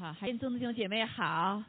[0.00, 1.62] 哈，还有中的弟兄姐妹好，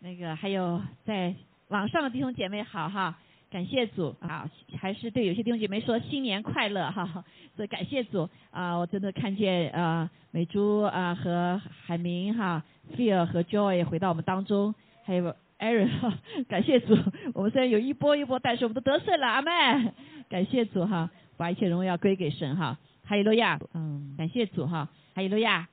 [0.00, 1.34] 那个还有在
[1.68, 3.16] 网上的弟兄姐妹好哈，
[3.50, 4.46] 感谢主啊，
[4.78, 7.24] 还是对有些弟兄姐妹说新年快乐哈，
[7.56, 12.62] 所以感谢主啊，我真的看见啊美珠啊和海明哈
[12.94, 14.74] ，Fear 和 Joy 回到我们当中，
[15.04, 16.18] 还有 Aaron 哈，
[16.50, 16.94] 感谢主，
[17.32, 19.90] 我们虽然有一波一波，但是我们都得胜了，阿妹，
[20.28, 22.76] 感谢主哈，把一切荣耀归给神哈，
[23.06, 25.66] 哈利路亚，嗯，感谢主哈，哈利路亚。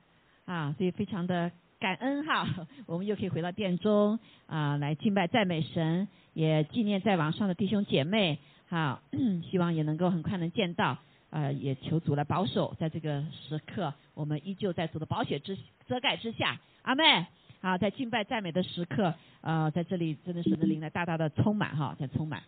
[0.46, 2.46] 啊，所以非常的感恩哈，
[2.86, 8.38] 我们又可以回到殿中啊，来敬拜赞美神，也纪念在网上的弟兄姐妹，
[8.68, 9.00] 好，
[9.48, 10.98] 希望也能够很快能见到，
[11.30, 17.26] 呃，也求主来保守，在这个时刻，我们依旧在主的保险之遮盖之下，阿妹，
[17.60, 22.42] 好，在敬拜赞美的时刻，呃，在这里真的是能领来大大的充满哈，在充满，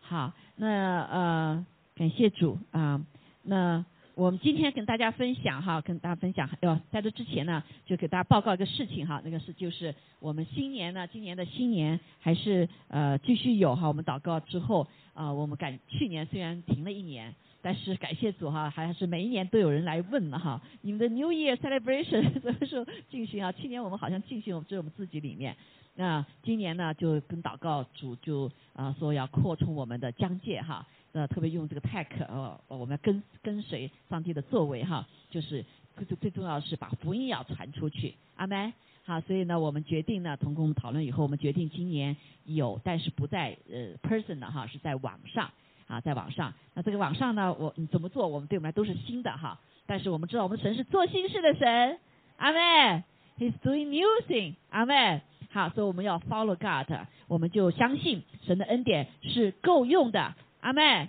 [0.00, 3.04] 好，那呃，感谢主啊，
[3.42, 3.84] 那。
[4.16, 23.52] 我们今天跟大家分享哈，跟大家分享，要在这之前呢，就给大家报告一个事情哈，那个是就是我们新年呢，今年的新年还是呃继续有哈，我们祷告之后啊，我们感去年虽然停了一年，但是感谢主哈，还是每一年都有人来问了哈，你们的 New Year Celebration 什么时候进行啊？
[23.52, 25.54] 去年我们好像进行只有我们自己里面，
[25.94, 30.86] 那今年呢就跟祷告主就啊说要扩充我们的疆界哈。
[31.12, 35.64] 呃，特别用这个 tech，呃，我们要跟跟随上帝的作为哈，就是
[35.96, 38.72] 最最重要是把福音要传出去，阿门。
[39.04, 45.50] 好，所以呢，我们决定呢，同跟我们讨论以后，我们决定今年有，但是不在呃 person 的哈，是在网上
[45.86, 46.52] 啊，在网上。
[46.74, 48.26] 那这个网上呢，我怎么做？
[48.26, 51.98] 我们对我们来都是新的哈，但是我们知道我们神是做新事的神，
[52.36, 53.04] 阿门。
[53.38, 55.22] He's doing new thing，阿门。
[55.50, 56.92] 好，所以我们要 follow God，
[57.28, 60.34] 我们就相信神的恩典是够用的。
[60.66, 61.08] 阿妹，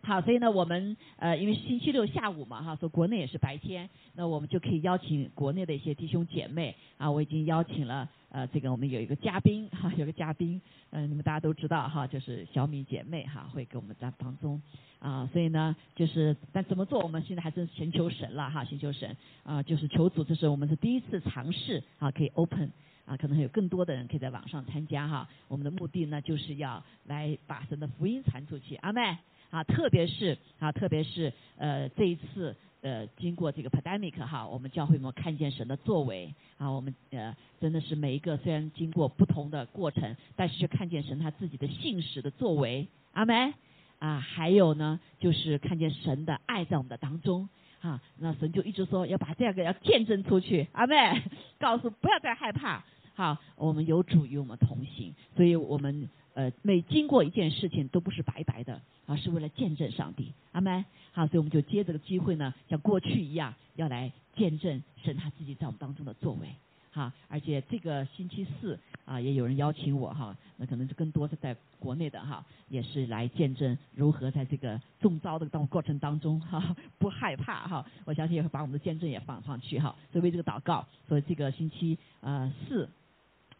[0.00, 10.58] 好，所以呢，我们呃，因为星期六下午嘛，哈，说国内也是白天，那我们就可以邀请国内的一些弟兄姐妹啊，我已经邀请了呃，这个我们有一个嘉宾哈，有个嘉宾，
[10.92, 14.62] 嗯，你们大家都知道哈，就是小米姐妹哈，会给我们在当中
[14.98, 22.70] 啊，所以呢，就是但怎么做，我们现在还是寻求神了哈，寻求神啊，就是求主，这是我们是第一次尝试啊，可以 open。
[23.10, 25.28] 啊，可能还有更多的人可以在网上参加哈。
[25.48, 28.76] 我们的目的呢，就是要来把神的福音传出去。
[28.76, 29.18] 阿妹
[29.50, 42.86] 啊，特别是啊，特别是呃，这一次呃，经过这个 pandemic 哈，我们教会们看见神的作为啊，我们呃，真的是每一个虽然经过不同的过程，但是却看见神他自己的信使的作为。
[43.12, 43.52] 阿妹
[43.98, 47.48] 啊，还有呢，就是看见神的爱在我们的当中。
[47.80, 50.68] 啊，那神就一直说要把这个要见证出去。
[50.72, 51.22] 阿妹，
[51.58, 52.84] 告诉不要再害怕。
[53.20, 60.82] 好，我们有主与我们同行，所以我们呃每经过一件事情都不是白白的，而是为了见证上帝，阿门。
[61.12, 66.48] 好，所以我们就借这个机会呢，像过去一样，要来见证神他自己在我们当中的作为。
[66.92, 77.84] 哈，而且这个星期四啊，也有人邀请我哈，那可能是更多是在国内的哈，也是来见证如何在这个中招的当过程当中哈不害怕哈。
[78.06, 80.86] 我相信也会把我们的见证也放上去哈，所以为这个祷告。
[81.06, 82.88] 所以这个星期呃四。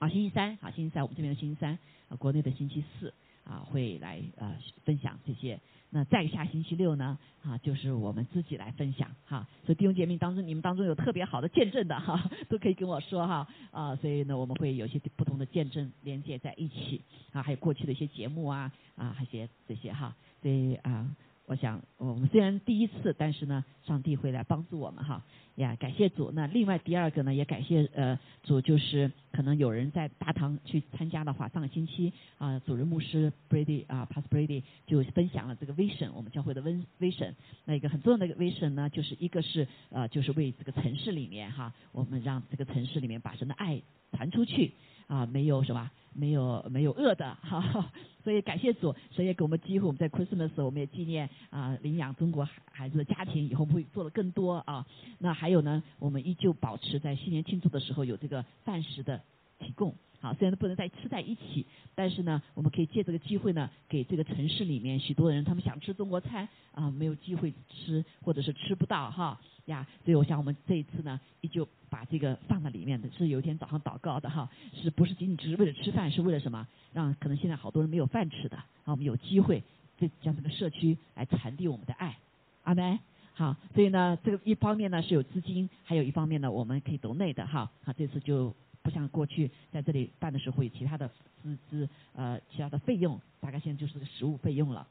[0.00, 1.78] 啊，星期三，好，星期三我们这边的星期三，
[2.18, 3.12] 国内的星期四，
[3.44, 5.60] 啊，会来啊分享这些。
[5.90, 9.46] 那再下星期六呢，啊，就是我们自己来分享，哈。
[9.66, 13.46] 所以弟兄姐妹当中，你们当中有特别好的见证的哈，都可以跟我说哈。
[13.72, 20.16] 啊，所以呢，我们会有些不同的见证连接在一起，啊，还有过去的一些节目啊，啊，还些这些哈。
[20.40, 21.14] 所以啊。
[21.50, 25.20] 我想，我们虽然第一次，但是呢，上帝会来帮助我们哈
[25.56, 26.30] 呀，感谢主。
[26.30, 36.62] 那另外第二个呢，也感谢呃主，就是可能有人在大堂去参加的话，上个星期啊，主任牧师 Brady 啊，Pas Brady 就分享了这个 vision，我们教会的
[37.00, 37.34] vision。
[37.64, 43.82] 那一个很重要的 vision 呢，就是一个是呃，就是为这个城市里面哈，我们让这个城市里面把神的爱
[44.12, 44.72] 传出去。
[45.08, 45.90] 啊，没有什么？
[46.12, 47.92] 没有没有恶的哈哈，
[48.22, 49.86] 所以感谢主，神也给我们机会。
[49.86, 54.86] 我们在 Christmas 我们也纪念啊，领养中国孩子的家庭，以后会做的更多啊。
[55.19, 59.22] 那还有呢，我们依旧保持在新年庆祝的时候有这个饭食的
[59.59, 59.94] 提供。
[60.20, 61.64] 好，虽然不能再吃在一起，
[61.94, 69.40] 但是呢，我们可以借这个机会呢，给这个城市里面许多人，他们想吃中国餐啊，没有机会吃，或者是吃不到哈。
[69.66, 76.10] 呀，所以我想我们这一次呢，依旧把这个放在里面的，是有一天早上祷告的哈，是不是仅仅只是为了吃饭？
[76.10, 76.66] 是为了什么？
[76.92, 79.62] 让可能现在好多人没有饭吃的，啊，我们有机会
[79.98, 82.18] 这将这个社区来传递我们的爱，
[82.64, 82.98] 阿门。
[83.32, 87.70] 好，所以呢，这个一方面呢是有资金，还有一方面呢我们可以读内的哈。
[87.84, 88.54] 好，这次就
[88.91, 91.09] 像过去在这里办的时候有其他的
[91.42, 94.87] 资资呃其他的费用，大概现在就是个实物费用了。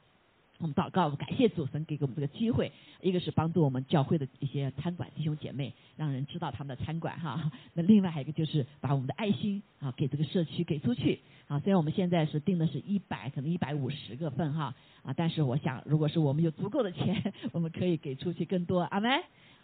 [0.58, 2.70] 我们祷告，感谢主神给我们这个机会，
[3.00, 7.50] 一个是帮助我们教会的一些餐馆弟兄姐妹，让人知道他们的餐馆哈。
[7.72, 11.18] 那另外还有一个就是把我们的爱心啊给这个社区给出去
[11.48, 11.58] 啊。
[11.60, 18.82] 虽然我们现在是定的是一百，可能一百五十个份哈啊，但是我想，如果是我们有足够的钱， 我们可以给出去更多。
[18.82, 19.10] 阿门。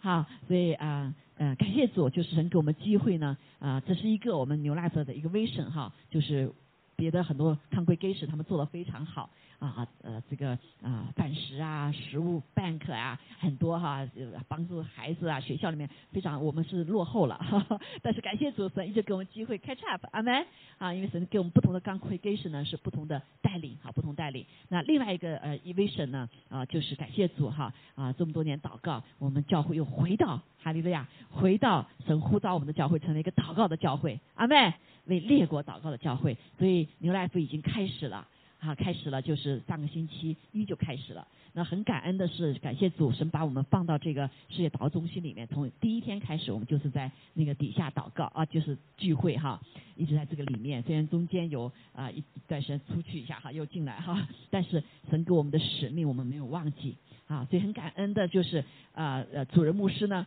[0.00, 6.50] 好，所以啊呃，感谢主，就是神给我们机会呢啊，这是一个我们牛拉德的一个 vision 哈，就是
[6.96, 9.31] 别的很多 congregation 他们做的非常好。
[9.58, 10.50] 啊呃这个
[10.82, 14.06] 啊饭食啊食物 bank 啊很多哈
[14.48, 17.40] 帮助孩子啊学校里面非常我们是落后了，
[18.02, 20.46] 但是感谢主神一直给我们机会 catch up 阿门
[20.78, 34.75] 啊因为神给我们不同的 congregation 呢是不同的带领好不同带领那另外一个呃 evasion 呢啊就是感谢主哈啊这么多年祷告我们教会又回到哈利路亚回到神呼召我们的教会成为一个祷告的教会阿门
[35.06, 38.26] 为列国祷告的教会所以牛来福已经开始了。
[38.58, 41.29] 啊，开始了，就是上个星期一就开始了。
[41.53, 45.47] 那很感恩的是，感谢主神把我们放到这个世界祷告中心里面。
[45.47, 49.61] 从第一天开始，我们就是在那个底下祷告啊，就是聚会哈，
[49.94, 50.82] 一直在这个里面。
[50.82, 56.97] 虽然中间有啊一一段时间出去一下哈，又进来哈，但是神给我们的使命我们没有忘记
[57.29, 57.47] 啊。
[57.50, 58.64] 所以很感恩的就是
[58.94, 60.26] 啊呃主任牧师呢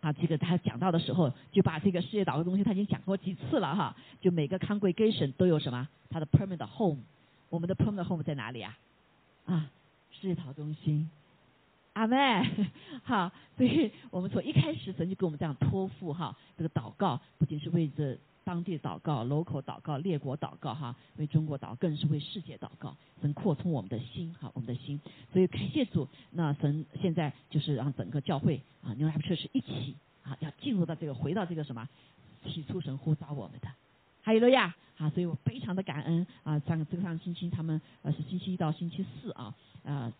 [0.00, 6.98] 啊，这个他讲到的时候就把这个世界祷告中心他已经讲过几次了哈，就每个 congregation 都有什么他的 permanent home。
[7.48, 8.76] 我们的 permanent home 在哪里啊？
[9.46, 9.70] 啊，
[10.10, 11.08] 世界祷告中心，
[11.92, 12.16] 阿妹，
[13.04, 25.00] 好，所以我们从一开始神就给我们这样托付哈，这个祷告不仅是为着当地祷告、local 祷告、列国祷告哈，为中国祷，更是为世界祷告，神扩充我们的心哈，我们的心，
[25.32, 31.88] 所以感谢主，那神现在就是让整个教会啊，New Life Church 一起啊，要进入到这个回到这个什么，
[32.44, 33.66] 起初神呼召我们的。
[34.22, 36.56] 还有了呀，啊，所以我非常的感恩啊。
[36.60, 39.52] 上这个上星期他们呃是星期一到星期四啊，
[39.82, 40.12] 呃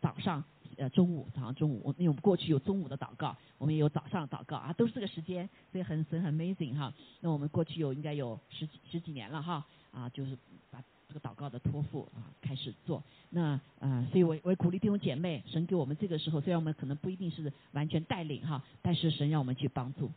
[0.00, 0.44] 早上
[0.76, 6.92] 呃中午早上中午，我因为我们过去有中午的祷告，我们也有早上祷告啊，都是这个时间，所以很神很 amazing 哈。
[7.20, 10.36] 那我们过去有应该有十几十几年了哈，啊就是
[10.70, 13.02] 把这个祷告的托付啊开始做。
[13.30, 20.10] 那呃，所以我我也鼓励弟兄姐妹，神给我们这个时候，虽然我们可能不一定是完全带领哈，但是神让我们去帮助，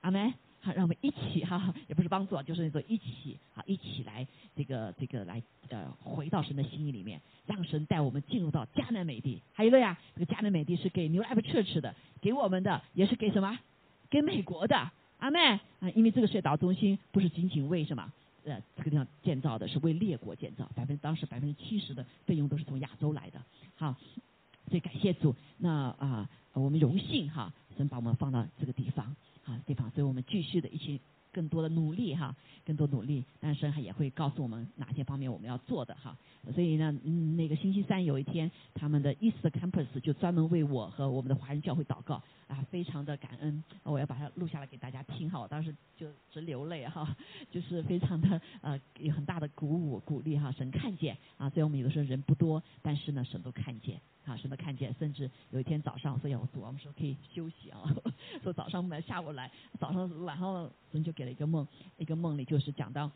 [0.00, 0.32] 阿门。
[0.64, 4.26] 好，让我们一起哈，也不是帮助啊，就是那种一起啊，一起来
[4.56, 9.42] 这个这个来呃，回到神的心意里面，让神带我们进入到迦南美地。
[9.52, 13.58] 还有一个呀，这个迦南美地是给 New Life Church 的，给我们的也是给什么？
[14.08, 15.38] 给美国的阿妹
[15.80, 18.10] 啊，因为这个世界中心不是仅仅为什么
[18.46, 23.42] 呃这个地方建造的，是为列国建造，百分当时百分之七十的费用都是从亚洲来的。
[23.76, 23.94] 好，
[24.68, 29.14] 所以感谢主，那啊我们荣幸哈，神把我们放到这个地方。
[29.44, 31.00] 啊，地方，所以我们继续的一起
[31.34, 32.34] 更多的努力哈，
[32.64, 36.16] 更多努力，但是也会告诉我们哪些方面我们要做的哈。
[36.54, 45.40] 所以呢，嗯，那个星期三有一天，他们的 East Campus 就专门为我和我们的华人教会祷告啊，非常的感恩，我要把它录下来给大家听哈。
[45.40, 47.16] 我当时就直流泪哈，
[47.50, 50.52] 就是非常的呃有很大的鼓舞鼓励哈。
[50.52, 54.00] 神看见啊，虽然我们有的时候人不多，但是呢，神都看见。
[54.24, 54.90] 啊，什么看见？
[54.98, 57.80] 甚至有一天早上，所以我读我们说可以休息啊，
[58.42, 61.66] 说早上来，下午来，早上晚上神就给一个梦，
[61.98, 63.10] 一个梦里就是讲到，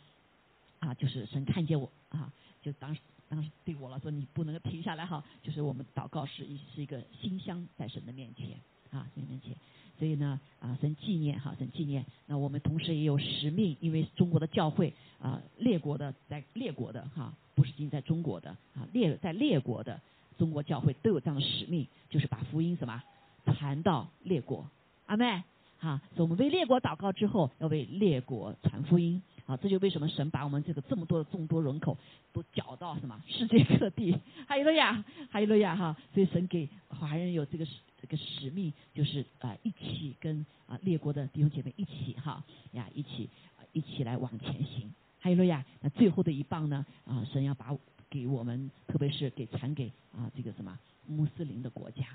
[0.81, 2.33] 啊，就是神看见我啊，
[2.63, 8.59] 就当时当时对我了说你不能停下来哈，就是我们祷告是一是一个馨香在神的面前
[8.91, 9.55] 啊，神面前，
[9.99, 20.01] 所以呢啊，神纪念哈，神纪念，那我们同时也有使命，因为中国的教会啊，列国的在列国的哈，不是仅在中国的啊，列在列国的。
[20.39, 23.03] 中国教会都有这样的使命，就是把福音什么
[23.45, 24.71] 传到列国，
[25.07, 25.43] 阿妹，
[25.79, 31.97] 哈，所以我们为列国祷告之后，要为列国传福音，啊，这就为什么神把我们这个这么多的众多人口
[32.33, 34.17] 都搅到什么世界各地，
[34.47, 37.65] 还有了呀，还有了呀，哈，所以神给华人有这个
[38.01, 42.43] 这个使命，就是啊，一起跟啊列国的弟兄姐妹一起哈
[42.73, 43.29] 呀，一起
[43.73, 47.77] 一起来往前行，还有了呀，那最后的一棒呢，啊，神要把。
[48.11, 52.07] 给我们，特别是给传给啊这个什么穆斯林的国家，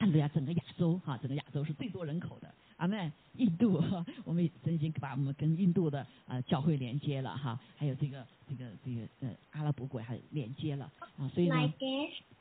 [0.00, 2.50] 看对呀，整个亚洲哈，整个亚洲是最多人口的。
[2.78, 3.84] 阿妹，印度，
[4.24, 11.54] 我们曾经把我们跟印度的呃教会连接了哈，还有这个这个这个呃阿拉伯国还连接了啊，所以呢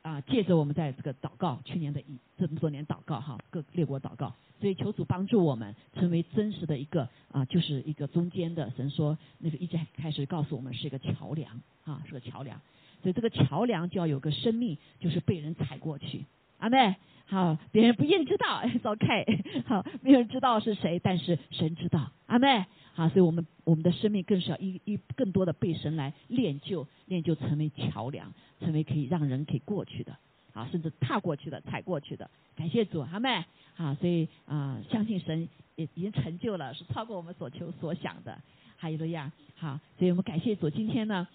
[0.01, 12.61] 啊借着我们在这个祷告，去年的一这么多年祷告哈，各列国祷告，所以求主帮助我们成为真实的一个啊，就是一个中间的神说那个一直开始告诉我们是一个桥梁啊，是个桥梁，
[13.03, 16.23] 所以这个桥梁就要有个生命，就是被人踩过去。
[16.59, 16.95] 阿妹。
[17.29, 30.17] 好，别人不一定知道， OK，好，没有人知道是谁，但是神知道，阿妹，好，所以我们我们的生命更是要一一更多的被神来练就，练就成为桥梁，成为可以让人可以过去的，
[30.53, 32.29] 啊，甚至踏过去的、踩过去的。
[32.55, 33.45] 感谢主，阿妹？
[33.75, 38.37] 好，所以啊，相信神也已经成就了，是超过我们所求所想的。
[38.81, 39.31] 哈利路亚！
[39.55, 41.27] 好，所以我们感谢主，今天呢，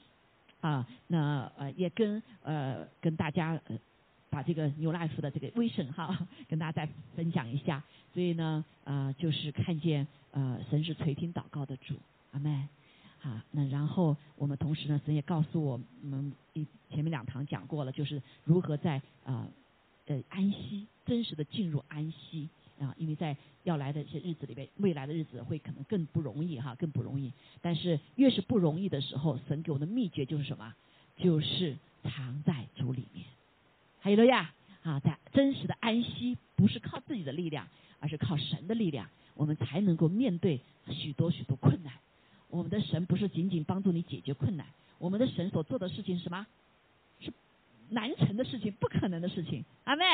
[0.61, 3.77] 啊，那呃也跟呃跟大家呃
[4.35, 7.81] 把这个牛奶 e 的这个威神哈， 跟大家再分享一下。
[8.13, 11.95] 所以呢，呃，就是看见呃神是垂听祷告的主，
[12.33, 12.67] 阿妹。
[13.21, 19.47] 好，那然后我们同时呢，神也告诉我们一前面两堂讲过了，就是如何在啊
[20.07, 22.49] 呃安息，真实的进入安息。
[22.81, 27.33] 啊，因为在要来的一些日子里边，未来的日子会可能更不容易哈，更不容易。
[27.63, 30.75] 但是越是不容易的时候，神给我的秘诀就是什么？
[31.17, 33.25] 就是藏在主里面。
[34.05, 37.67] 还有了呀，啊，在真实的安息，不是靠自己的力量，
[38.01, 41.95] 而是靠神的力量，我们才能够面对许多许多困难。
[42.51, 44.67] 我们的神不是仅仅帮助你解决困难，
[44.99, 46.47] 我们的神所做的事情是什么？
[47.19, 47.33] 是
[47.89, 50.05] 难成的事情，不可能的事情，阿妹，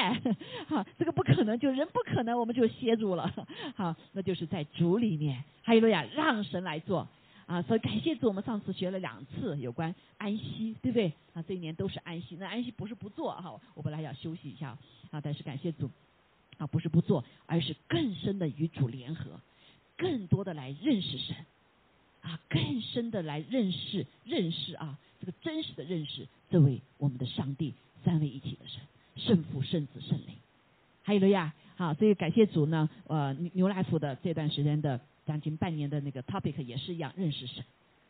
[0.69, 3.35] 好，这个不可能，就人不可能，我们就歇住了，
[3.75, 7.09] 好，那就是在主里面，还有了呀，让神来做，
[7.51, 11.13] 啊，所以感谢主，我们上次学了两次有关安息，对不对？
[11.35, 14.79] 啊，这一年都是安息，那安息不是不做哈，我本来要休息一下，
[15.11, 15.91] 啊，但是感谢主，
[16.59, 19.41] 啊，不是不做，而是更深的与主联合，
[19.97, 21.35] 更多的来认识神，
[22.23, 24.97] 啊，更深的来认识认识啊。
[25.19, 28.81] 这个真实的认识，这位我们的上帝三位一体的神，
[29.17, 30.37] 圣父、圣子、圣灵，
[31.03, 37.65] 还有了呀，好，所以感谢主呢，呃，牛来福的这段时间的将近半年的那个 topic 也是一样，认识神，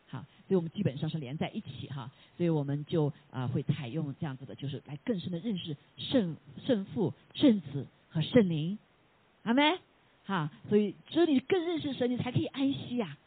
[0.07, 8.77] 好，所以我们基本上是连在一起哈，所以我们就啊会采用这样子的，就是来更深的认识圣圣父、圣子和圣灵，
[9.43, 9.77] 好没？
[10.23, 13.17] 好，所以只有你更认识神，你才可以安息呀。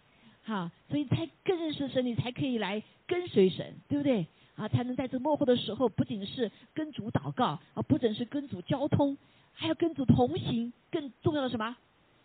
[0.45, 4.27] 好，所以才更认识神，你才可以来跟随神，对不对？
[4.57, 9.17] 啊，才能在这幕后的时候，不仅是跟主祷告，啊，不仅是跟主交通，
[9.53, 10.73] 还要跟主同行。
[10.93, 11.77] 更重要的什么？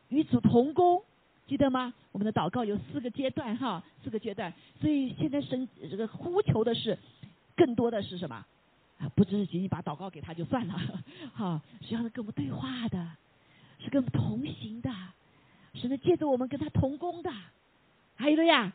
[0.09, 1.01] 与主同工，
[1.49, 1.91] 记得吗？
[2.11, 4.53] 我们的祷告有四个阶段，哈，四个阶段。
[4.79, 6.95] 所以现在神这个呼求的是，
[7.57, 8.45] 更多的是什么？
[8.99, 10.79] 啊，不只是仅仅把祷告给他就算了，
[11.33, 13.03] 哈，是要跟我们对话的，
[13.79, 14.91] 是跟我们同行的，
[15.73, 17.31] 是能借着我们跟他同工的。
[18.15, 18.71] 还有了呀，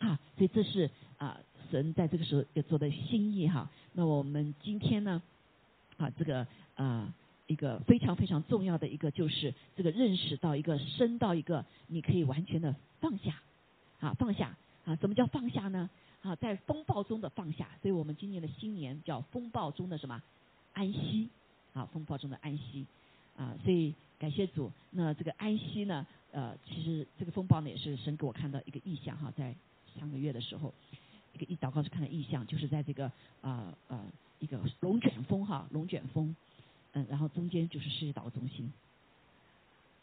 [0.00, 1.38] 好，所以这是啊
[1.70, 3.68] 神在这个时候要做的心意哈。
[3.92, 5.20] 那我们今天呢，
[5.98, 7.12] 啊这个啊
[7.46, 13.40] 一个非常非常重要的一个就是这个认识到一个升到一个你可以完全的放下，
[14.00, 15.90] 啊放下啊什么叫放下呢？
[16.22, 17.68] 啊在风暴中的放下。
[17.82, 20.22] 所以我们今年的新年叫风暴中的什么
[20.72, 21.28] 安息
[21.72, 22.86] 啊风暴中的安息
[23.36, 24.70] 啊所以感谢主。
[24.90, 26.06] 那这个安息呢？
[26.32, 29.54] 呃，其实这个风暴呢，也是神给我看到一个意象哈，在
[29.96, 30.74] 上个月的时候，
[31.32, 33.06] 一个一祷告是看到意象，就是在这个
[33.40, 34.04] 啊呃
[34.40, 36.34] 一个龙卷风哈，龙卷风，
[36.94, 38.72] 嗯，然后中间就是世界祷告中心，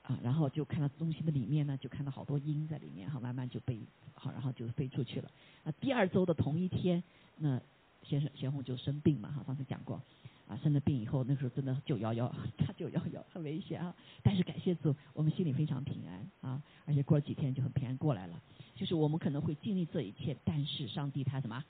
[0.04, 3.80] 啊，然后就看到中心的里面呢，就看到好多鹰在里面哈，慢慢就被
[4.14, 5.32] 好，然后就飞出去了。
[5.64, 7.02] 啊，第二周的同一天，
[7.38, 7.60] 那
[8.04, 10.02] 先生贤红就生病嘛哈，上次讲过。
[10.50, 13.96] 啊，生了病以后，那时候真的九幺幺，他九幺幺很危险啊。
[14.22, 18.38] 但是感谢主，我们心里非常平安啊，而且过了几天就很平安过来了。
[18.76, 21.64] 就是我们可能会经历这一切，但是上帝他什么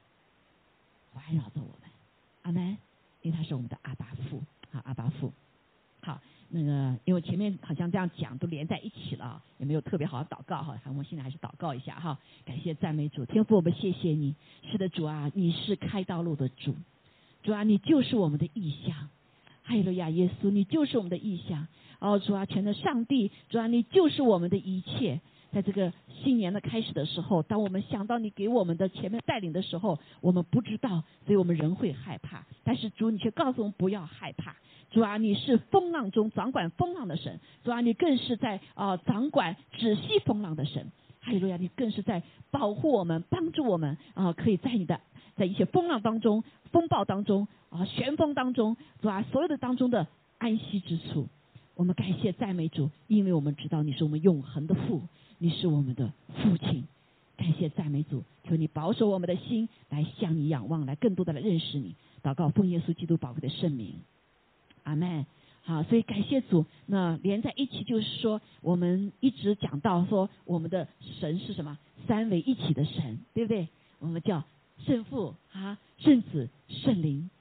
[1.14, 1.92] 环绕着我们，
[2.42, 2.76] 阿门。
[3.22, 5.32] 因为他是我们的阿巴父，好阿巴父。
[6.02, 10.80] 好，那个因为前面好像这样讲都连在一起了，也没有特别好的祷告哈。
[10.86, 14.36] 我们现在还是祷告一下哈，感谢赞美主，天父我们谢谢你，
[14.72, 16.76] 是的主啊，你是开道路的主。
[17.44, 19.10] 主啊，你就是我们的意象，
[19.64, 21.68] 哈利路亚，耶稣，你就是我们的意象。
[22.00, 25.22] 哦，主啊，全的上帝，主啊，你就是我们的一切。
[25.52, 25.92] 在这个
[26.24, 32.46] 新年的开始的时候，当我们想到你给我们的前面带领的时候，我们不知道，所以我们人会害怕。
[32.64, 34.56] 但是主，你却告诉我们不要害怕。
[34.90, 37.40] 主啊，你是风浪中掌管风浪的神。
[37.64, 40.92] 主啊，你更是在啊掌管止息风浪的神。
[41.20, 45.00] 哈利路亚，你更是在保护我们，帮助我们啊，可以在你的。
[45.38, 49.24] 在一些风浪当中、风暴当中啊、旋风当中，是吧？
[49.32, 51.28] 所有的当中的安息之处，
[51.74, 55.02] 我们感谢赞美主，因为我们知道你是我们永恒的父，
[55.44, 56.88] 你是我们的父亲。
[57.36, 61.96] 感谢赞美主，求你保守我们的心，来向你仰望，来更多的来认识你。
[62.22, 63.96] 祷告奉耶稣基督宝贵的圣名，
[64.84, 65.26] 阿门。
[65.64, 66.68] 好，所以感谢主。
[66.86, 70.88] 那连在一起就是说，我们一直讲到说，我们的
[71.20, 71.80] 神是什么？
[72.08, 73.68] 三位一体的神，对不对？
[73.98, 74.44] 我们叫。
[74.86, 77.32] 圣父啊，圣子、圣灵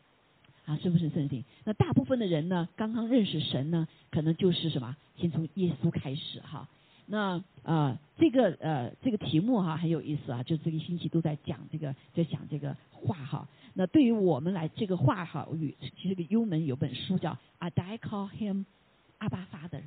[0.65, 1.45] 啊，圣父是圣灵？
[1.65, 4.97] 那大部分的人呢，刚刚认识神呢，可能就是什么？
[5.19, 6.67] 先从耶稣开始哈。
[7.13, 13.49] 那呃，这个呃，这个题目哈很有意思啊，就这个星期都在讲这个，在讲这个话哈。
[13.75, 18.65] 那对于我们来，这个话哈，与其实个幽门有本书叫《I Die Call Him
[19.19, 19.81] 阿巴 Father》，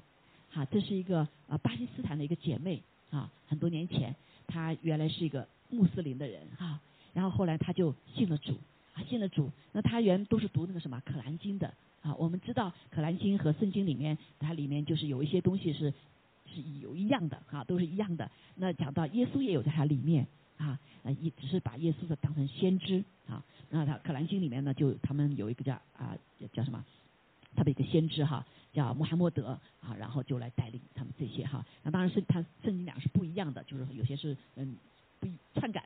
[0.49, 4.13] 哈，这是一个啊巴基斯坦的一个姐妹啊，很多年前
[4.45, 6.81] 她原来是一个穆斯林的人哈，
[7.13, 8.51] 然后后来她就信了主
[8.95, 9.49] 啊，信了主。
[9.71, 15.93] 那她原都是读那个什么《可兰经》的啊，我们知道《可兰经》和圣经里面，它里面就是有一些东西是。
[16.53, 18.29] 是有一样的哈，都是一样的。
[18.55, 20.79] 那讲到耶稣也有在它里面啊，
[21.19, 23.43] 也，只是把耶稣的当成先知啊。
[23.69, 26.15] 那他可兰经里面呢，就他们有一个叫啊
[26.53, 26.85] 叫什么，
[27.55, 31.65] 他的一个先知哈，叫穆罕默德啊，然后就来带领他们这些哈。
[31.83, 34.77] 那当然是他圣经两个是不一样的，就是有些是嗯。
[35.19, 35.37] 不一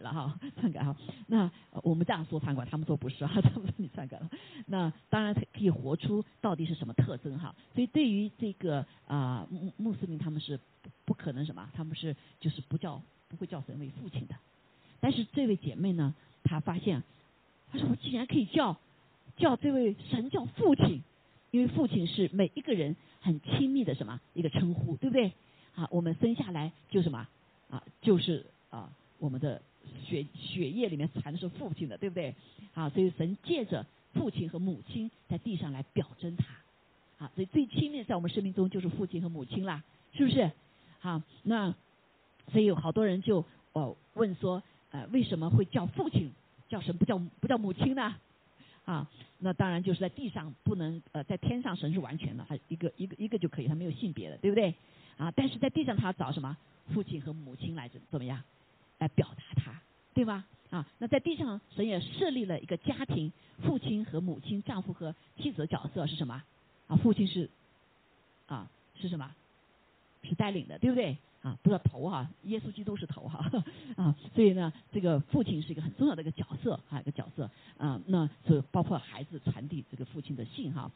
[0.07, 0.95] 了哈， 篡改哈。
[1.27, 1.51] 那
[1.83, 4.29] 我们这样说篡改，他们说不是哈， 他们说你篡改了。
[4.65, 7.53] 那当然可以活出到底是什么特征哈。
[7.73, 10.59] 所以对于这个啊穆穆斯林，他们是
[11.05, 14.35] 不可能什么，他们是就是不叫不会叫神为父亲的。
[14.99, 17.03] 但是这位姐妹呢，她发现，
[17.71, 18.77] 她说我竟然可以叫
[19.35, 21.03] 叫这位神叫父亲，
[21.51, 25.33] 因为父亲是每一个人很亲密的什么一个称呼，对不对？
[25.75, 27.27] 啊，我们生下来就什么
[27.69, 28.89] 啊，就是啊。
[29.19, 29.59] 我们的
[30.05, 32.33] 血血液里面传的是父亲的，对不对？
[32.73, 40.51] 啊，所以神借着父亲和母亲在地上来表征他，啊，所以最亲密在我们生命中就是父亲和母亲啦，是不是？
[41.01, 41.73] 啊，那
[42.51, 46.31] 所以有好多人就哦问说，呃，为什么会叫父亲
[46.67, 48.15] 叫神不叫不叫母亲呢？
[48.85, 54.73] 啊，那当然就是在地上不能呃，在天上神是完全的，他一个一个一个就可以，他没有性别的，对不对？
[55.17, 56.55] 啊，但是在地上他要找什么
[56.93, 58.41] 父亲和母亲来怎怎么样？
[58.99, 59.81] 来表达他，
[60.13, 60.45] 对吗？
[60.69, 63.31] 啊，那在地上，神也设立了一个家庭，
[63.63, 66.43] 父亲和母亲、丈夫和妻子的角色是什么？
[66.87, 67.49] 啊，父亲是
[68.47, 69.33] 啊，是什么？
[70.23, 71.17] 是带领的，对不对？
[71.41, 73.49] 啊，不是头哈，耶稣基督是头哈
[73.95, 80.91] 啊，所以呢，这个父亲是一个很重要的一个角色啊，一个角色啊，那是包括孩子传递这个父亲的信哈，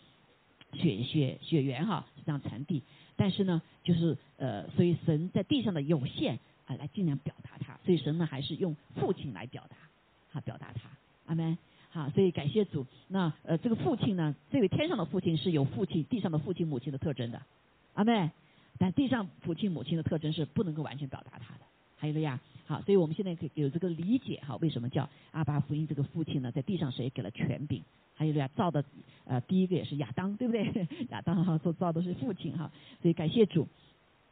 [0.74, 2.84] 血血血缘哈是这样传递，
[3.16, 6.40] 但是呢，就是呃，所以神在地上的有限。
[6.76, 9.76] 来尽量表达他，所以神呢还是用父亲来表达，
[10.32, 10.90] 哈，表达他，
[11.28, 11.58] 阿门，
[11.90, 12.86] 好，所以感谢主。
[13.08, 17.42] 那呃，这个父亲呢，这位天上的父亲是有父亲、地上的父亲、母亲的特征的，
[17.94, 18.32] 阿门。
[18.78, 21.62] 但地上父亲、母亲的特征是不能够完全表达他的，
[21.98, 22.40] 还有了呀。
[22.66, 26.52] 好，所以我们现在可以有这个理解，哈，为什么叫阿巴福音这个父亲呢？
[26.52, 27.84] 在地上谁给了权柄？
[28.16, 28.84] 还有了呀，造的
[29.26, 30.88] 呃第一个也是亚当，对不对？
[31.12, 33.68] 亚当哈所造的是父亲哈，所以感谢主。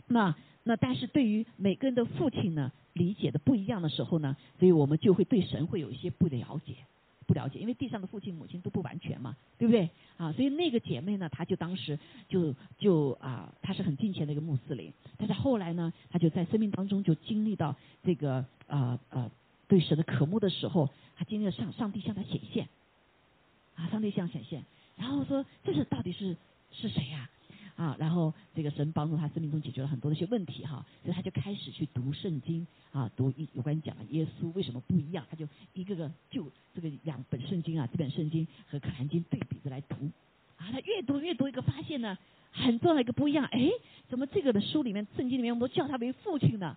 [0.09, 0.35] 那。
[0.63, 6.75] 那但是对于每个人的父亲呢，理解的不一样的时候呢，所以我们就会对神会有一些不了解，
[7.25, 9.89] 不了解，因为地上的父亲母亲都不完全嘛，对不对？
[10.17, 19.31] 啊，所以那个姐妹呢，她就当时就就啊，她是很近前的一个穆斯林，但是后来呢，她就在生命当中就经历到这个啊啊
[19.67, 22.67] 对神的渴慕的时候，她经历了上上帝向她显现，
[23.75, 24.63] 啊，上帝向显现，
[24.97, 26.35] 然后说这是到底是
[26.73, 27.27] 是谁呀？
[27.79, 39.95] 啊然后这个神帮助他生命中解决了很多的一些问题哈，所以他就开始去读圣经啊，读一有关讲耶稣为什么不一样，他就一个个就这个两本圣经啊，这本圣经和可兰经对比着来读
[40.57, 42.17] 啊，他越读越读一个发现呢，
[42.51, 43.69] 很重要的一个不一样，哎，
[44.09, 46.75] 怎么这个的书里面圣经里面我们都叫他为父亲呢，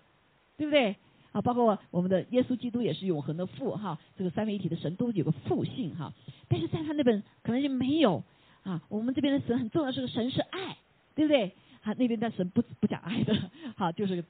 [0.56, 0.94] 对不对？
[1.32, 6.12] 啊，包括我们的耶稣基督也是永恒的父哈，这个三位一体的神都有个父性哈，
[6.46, 8.22] 但是在他那本可能就没有
[8.62, 10.76] 啊，我们这边的神很重要是个神是爱。
[11.14, 11.52] 对不对？
[11.84, 13.34] 他那边的神不不讲爱的，
[13.76, 14.24] 好就是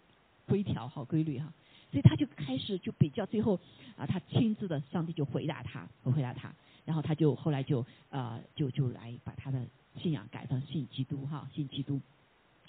[0.46, 1.52] 规条好规律哈，
[1.90, 3.60] 所以他就开始就比较，最后
[3.94, 6.50] 啊，他亲自的上帝就回答他，回答他，
[6.86, 9.66] 然后他就后来就啊就就来把他的
[10.00, 12.00] 信仰改成信基督哈，信基督。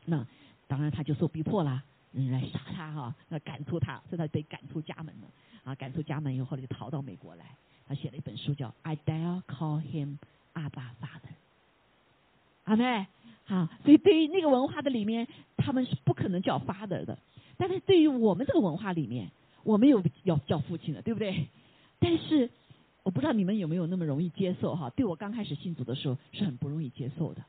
[0.04, 0.28] 那
[0.68, 5.28] 当然他就受逼迫啦，人来杀他哈，那赶出他，所以他被赶出家门了
[5.64, 7.46] 啊，赶出家门以后，后来就逃到美国来，
[7.88, 10.18] 他写了一本书叫《I Dare Call Him
[10.54, 11.32] Abba Father》，
[12.66, 13.08] 阿妹。
[13.48, 15.28] 啊，所以对于那个文化的里面，
[15.58, 17.18] 他们是不可能叫 father 的。
[17.58, 19.30] 但是对于我们这个文化里面，
[19.64, 21.48] 我们有要叫父亲的，对不对？
[22.00, 22.50] 但是
[23.04, 24.90] 我不知道你们有没有那么容易接受哈？
[24.92, 27.44] 对我刚开始信主的时候是很不容易接受的，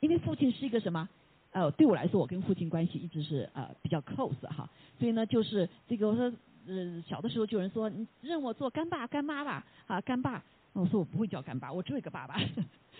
[0.00, 1.08] 因为父亲是一个什么？
[1.52, 4.68] 呃，对我来说，我跟父亲关系一直是呃比较 close 哈。
[4.98, 6.32] 所以呢，就是这个我说，
[6.66, 10.44] 呃，小的时候就有人说，你认我做干爸干妈吧，啊，干爸。
[10.74, 12.38] 我说我不会叫干爸，我只有一个爸爸，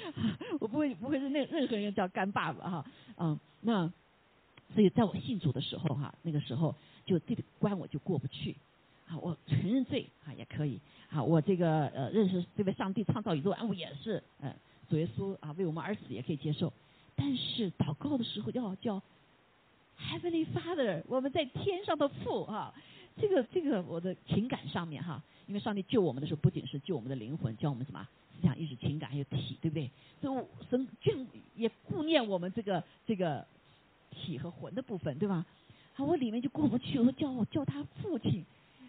[0.61, 3.90] 我不会不会是那任何人叫干爸爸哈，嗯，那
[4.74, 8.56] 所以在我信主的时候哈，那个时候就这个关我就过不去，
[9.09, 10.80] 啊，我承认罪啊也可以，
[11.11, 14.54] 啊，我这个呃认识这位上帝创造宇宙万物也是，嗯，
[14.88, 16.72] 主耶稣啊为我们而死也可以接受，
[17.14, 19.02] 但是祷告的时候要叫
[19.98, 22.74] Heavenly Father，我们在天上的父啊，
[23.18, 29.90] 这个这个我的情感上面哈，因为上帝救我们的时候，不仅是救我们的灵魂，教我们什么思想、意识、情感还有体，对不对？
[30.20, 33.46] 所以神眷也顾念我们这个这个
[34.11, 35.46] 体和魂的部分，对吧？
[35.94, 38.44] 好，我里面就过不去，我说叫我叫他父亲，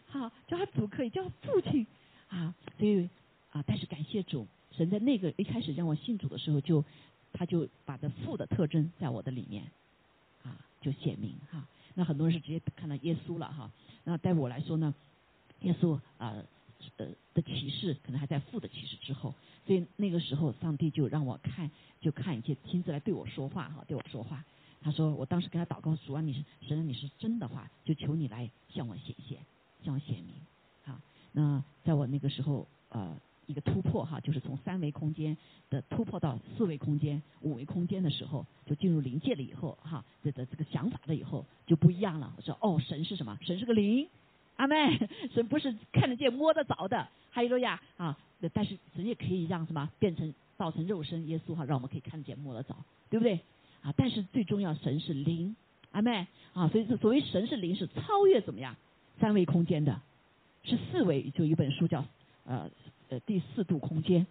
[0.07, 1.87] 好，叫他主可以叫他父亲
[2.27, 3.09] 啊，所以
[3.51, 6.83] 啊，但是感谢主，神在那个一开始让我信主的时候，就
[7.31, 9.63] 他就把这父的特征在我的里面
[10.43, 11.65] 啊就显明哈。
[11.93, 13.71] 那很多人是直接看到耶稣了哈。
[14.09, 14.95] 那对我来说呢，
[15.63, 16.33] 耶稣啊
[16.95, 19.33] 呃的启示可能还在父的启示之后，
[19.65, 24.45] 所以那个时候上帝就让我看，就看一切亲自来对我说话哈，对我说话。
[24.81, 29.39] 他说：“我当时跟他祷告说，啊，你是神，你是真的话，就求你来向我显现，
[29.83, 30.33] 向我显明。
[30.85, 30.97] 好，
[31.33, 33.13] 那在我那个时候，呃，
[33.47, 35.35] 一个突破哈，就是从三维空间
[35.71, 42.31] 的突破到四维空间、五维空间的时候，就进入灵界了以后，哈，这的这个想法了以后就不一样了。
[42.37, 43.37] 我说，哦，神是什么？
[43.41, 44.07] 神是个灵，
[44.57, 47.07] 阿妹，神不是看得见、摸得着的。
[47.31, 48.17] 哈利路亚啊！
[48.53, 52.75] 但是神也可以让什么变成造成肉身，耶稣哈，让我们可以看得见、摸得着，
[53.09, 53.39] 对不对？”
[53.81, 53.93] 啊！
[53.95, 55.55] 但是最重要，神是灵，
[55.91, 56.67] 阿妹啊！
[56.69, 58.75] 所以是所谓神是灵，是超越怎么样
[59.19, 60.01] 三维空间的，
[60.63, 61.29] 是四维。
[61.29, 62.03] 就一本书叫
[62.45, 62.69] 呃
[63.09, 64.25] 呃第四度空间，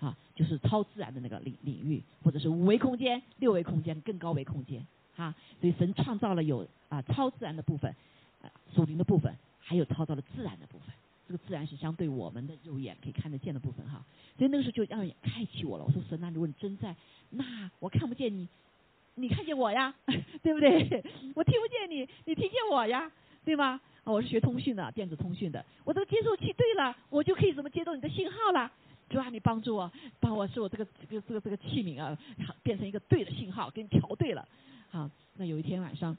[0.00, 5.34] 啊，就是超自然的那个领领域，或者是五维空间、六维空间、更高维空间，哈。
[5.60, 7.94] 所以神创造了有啊超自然的部分，
[8.42, 10.94] 啊属灵的部分，还有创造了自然的部分。
[11.26, 14.02] 这个自然是相对我们的肉眼可以看得见的部分哈。
[14.38, 15.84] 所以那个时候就让人开启我了。
[15.84, 16.96] 我说神啊，如果你真在，
[17.30, 18.48] 那我看不见你。
[19.16, 19.92] 你看见我呀，
[20.44, 21.02] 对不对？
[21.34, 23.10] 我听不见你，你听见我呀，
[23.44, 23.80] 对吗？
[24.12, 25.64] 我是学通讯的，电子通讯的。
[25.84, 28.70] 我这个接收器对了，我就可以怎么接收你的信号了？
[29.10, 32.16] 主啊，你帮助我，帮我使我这个这个这个这个器皿啊，
[32.62, 34.46] 变成一个对的信号，给你调对了。
[34.90, 36.16] 好，那有一天晚上，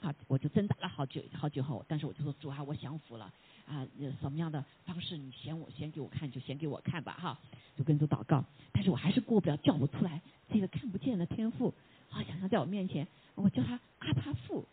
[0.00, 3.32] 好，我就挣扎了好久好久后，但是我就说主啊，我降服了
[3.66, 3.86] 啊，
[4.20, 7.38] 什么样的方式你先我先给我看就先给我看吧哈，
[7.76, 10.20] 就跟着祷告，但是我还是过不了，叫不出来
[10.52, 11.74] 这个看不见的天赋。
[12.10, 14.64] 好，想象在我面前，我叫他阿帕父，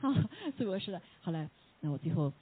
[0.00, 0.12] 哈，
[0.56, 1.48] 所以我是后来，
[1.84, 2.32] 那我最后，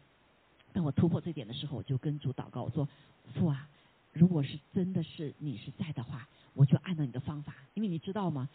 [0.73, 2.89] 当我突破这点的时候，我就跟主祷告，我说
[3.35, 3.69] 父啊，
[4.13, 8.49] 如果是真的是你是在的话，我就按照你的方法，因为你知道吗？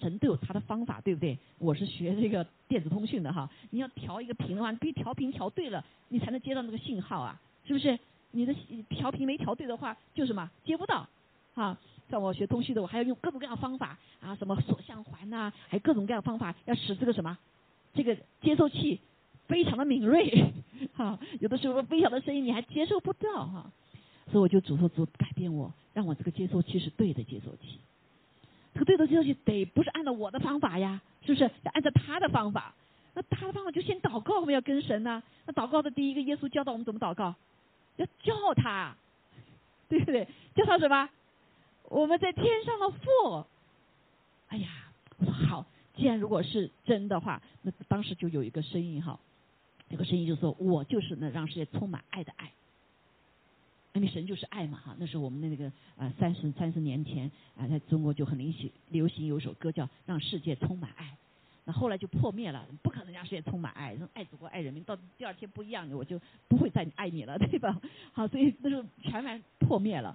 [0.00, 1.38] 神都有他的方法，对不对？
[1.58, 7.96] 我是学这个电子通讯的哈，你要调一个频的话，你必须调频调对了，你才能接到那个信号啊，是不是？
[8.32, 8.52] 你的
[8.88, 11.08] 调频没调对的话，就什么接不到，
[11.54, 11.78] 啊。
[12.10, 17.38] 像我学通讯的，我还要用各种各样方法啊，什么锁相环呐，还有各种各样方法，要使这个什么，
[17.94, 19.00] 这个接收器
[19.48, 20.52] 非常的敏锐，
[20.94, 23.70] 哈，有的时候微小的声音你还接受不到哈，
[24.30, 27.78] 所以我就主说主改变我，让我这个接收器是对的接收器，
[28.74, 31.44] 这个对的接收器得不是按照我的方法呀，是不是？
[31.44, 32.74] 要按照他的方法，
[33.14, 37.34] 那他的方法就先祷告，我们要跟神呐，那祷告的第一个，耶稣教导我们怎么祷告，
[37.96, 38.96] 要叫他，
[39.88, 40.26] 对不对？
[40.54, 41.08] 叫他什么？
[41.88, 43.46] 我们在天上的父，
[44.48, 44.68] 哎呀，
[45.18, 49.18] 我说好，既然如果是真的话，那当时就有一个声音哈，
[49.88, 52.52] 这个声音就说：“我就是能让世界充满爱的爱。”
[53.94, 54.94] 因为神就是爱嘛哈。
[54.98, 61.04] 那时候我们的那个啊，三十三十年前啊，在中国就很流行流行有首歌叫《让世界充满爱》，
[61.64, 67.80] 那后来就破灭了，不可能让世界充满爱，爱祖国爱人民，到第二天不一样，我就不会再爱你了，对吧？
[68.12, 70.14] 好，所以那时候全然破灭了。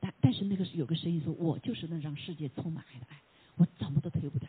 [0.00, 3.20] 但但是那个有个声音说，我就是能让世界充满爱的爱，
[3.56, 4.48] 我怎么都推不掉，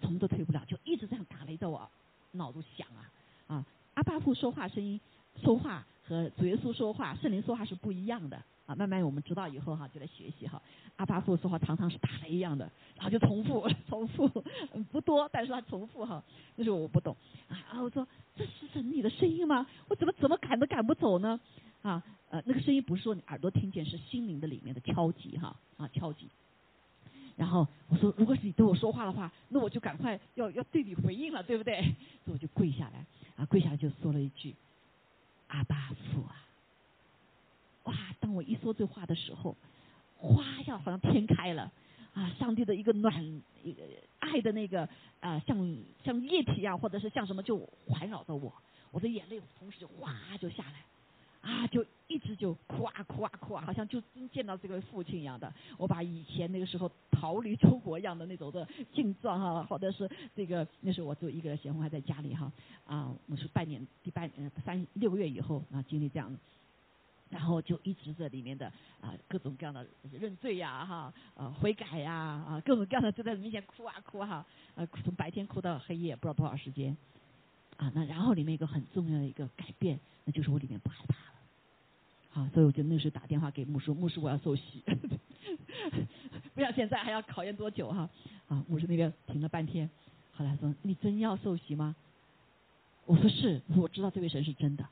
[0.00, 1.90] 怎么都推不了，就一直这样打雷在我
[2.32, 3.12] 脑子响啊
[3.50, 3.66] 啊！
[3.94, 4.98] 阿巴父说话声音
[5.42, 8.74] 说话和主耶稣说话、圣灵说话是不一样的啊。
[8.76, 10.62] 慢慢我们知道以后哈，就来学习哈。
[10.96, 14.28] 阿巴父说话常常是打雷一样的，然后就重复 重复，
[14.92, 16.22] 不多，但是他重复哈。
[16.54, 17.16] 那时候我不懂
[17.48, 19.66] 啊，我说这是神你的声音吗？
[19.88, 21.40] 我怎么怎么赶都赶不走呢？
[21.82, 26.28] 啊，呃，那个声音不是说你耳朵听见，是心灵的里面的敲击哈，啊，敲击。
[27.40, 31.80] 然后我说，如果是你对我说话的话，那我就赶快要要对你回应了，对不对？
[32.22, 34.54] 所 以我就跪下来，啊，跪下来就说了一句
[35.48, 36.36] ：“阿巴父啊！”
[37.84, 39.56] 哇，当我一说这话的时候，
[40.18, 41.72] 哗一下好像天开了，
[42.12, 43.24] 啊，上帝的一个暖
[43.64, 43.82] 一个
[44.18, 44.86] 爱的那个
[45.20, 45.56] 啊，像
[46.04, 47.56] 像液体一样，或者是像什么就
[47.88, 48.52] 环绕着我，
[48.90, 50.84] 我的眼泪同时就哗就下来。
[51.42, 55.52] 啊，就一直就哭啊哭啊哭啊，好像就真见到这个父亲一样的。
[55.78, 62.52] 我把以前那个时候逃离出国一样的那种的境状哈，或者是这个那时候我做一个人闲红还在家里哈
[62.86, 66.36] 啊，我是半年第半呃三六个月以后啊经历这样
[67.30, 68.66] 然后就一直在里面的
[69.00, 76.96] 啊各种各样的认罪呀哈呃悔改呀啊各种各样的就在面前哭啊哭哈呃从白天哭到黑夜不知道多少时间
[77.76, 81.14] 啊那然后里面一个很重要的一个改变那就是我里面不害怕
[82.34, 84.82] 了好所以我就那时候打电话给牧师牧师我要受洗
[86.54, 88.08] 不像现在还要考验多久哈
[88.48, 89.88] 啊牧师那边停了半天
[90.32, 91.96] 后来说你真要受洗吗
[93.06, 94.86] 我说是我知道这位神是真的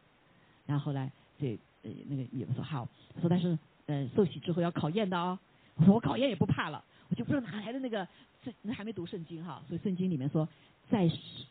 [0.66, 1.59] 然后后来这。
[1.85, 2.88] 呃，那个也不说好，
[3.20, 5.38] 说但是呃，受洗之后要考验的哦。
[5.77, 8.07] 我说我考验也不怕了，我就不知道哪来的那个
[8.44, 10.48] 圣，还没读圣经哈，所以圣经里面说，
[10.90, 11.09] 在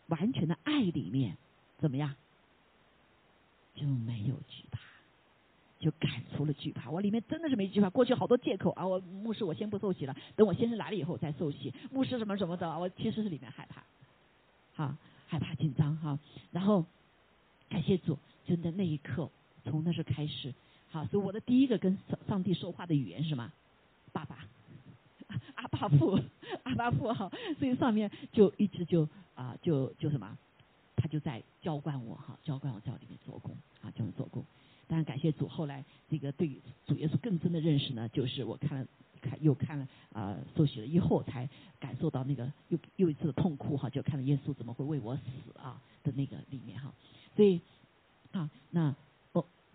[0.08, 1.38] 完全的爱里面
[1.78, 2.14] 怎么样，
[3.74, 4.82] 就没有惧怕，
[5.80, 6.90] 就赶出了惧怕。
[6.90, 7.90] 我里面真的是没惧怕。
[7.90, 11.74] 过去好多借口啊，我牧师我先不受洗了，等我先生来了以后再受洗。
[11.92, 13.84] 牧师什么什么的，我其实是里面害怕，
[14.74, 14.96] 好
[15.28, 16.18] 害怕紧张哈。
[16.52, 16.86] 然后
[17.70, 19.30] 感谢主，就在那一刻。
[19.66, 20.54] 从那时开始，
[20.92, 23.52] 好，所以我的第一个跟上上帝说话的语言是什么？
[24.14, 24.46] 爸爸，
[25.56, 26.18] 阿爸父，
[26.64, 30.38] 阿爸父哈，所以上面就一直就啊，就就什么，
[30.96, 34.42] 他就在浇灌我哈，浇灌我在里面做工啊，就是做工。
[34.88, 36.50] 当然感谢主，后来这个对
[36.86, 38.88] 主耶稣更深的认识呢，就是我看了
[39.22, 46.94] 看又看了啊，受洗了以后才感受到那个又又一次的痛苦哈，就看了耶稣怎么会为我死啊的那个里面哈，
[47.36, 47.62] 所以
[48.32, 48.96] 啊那。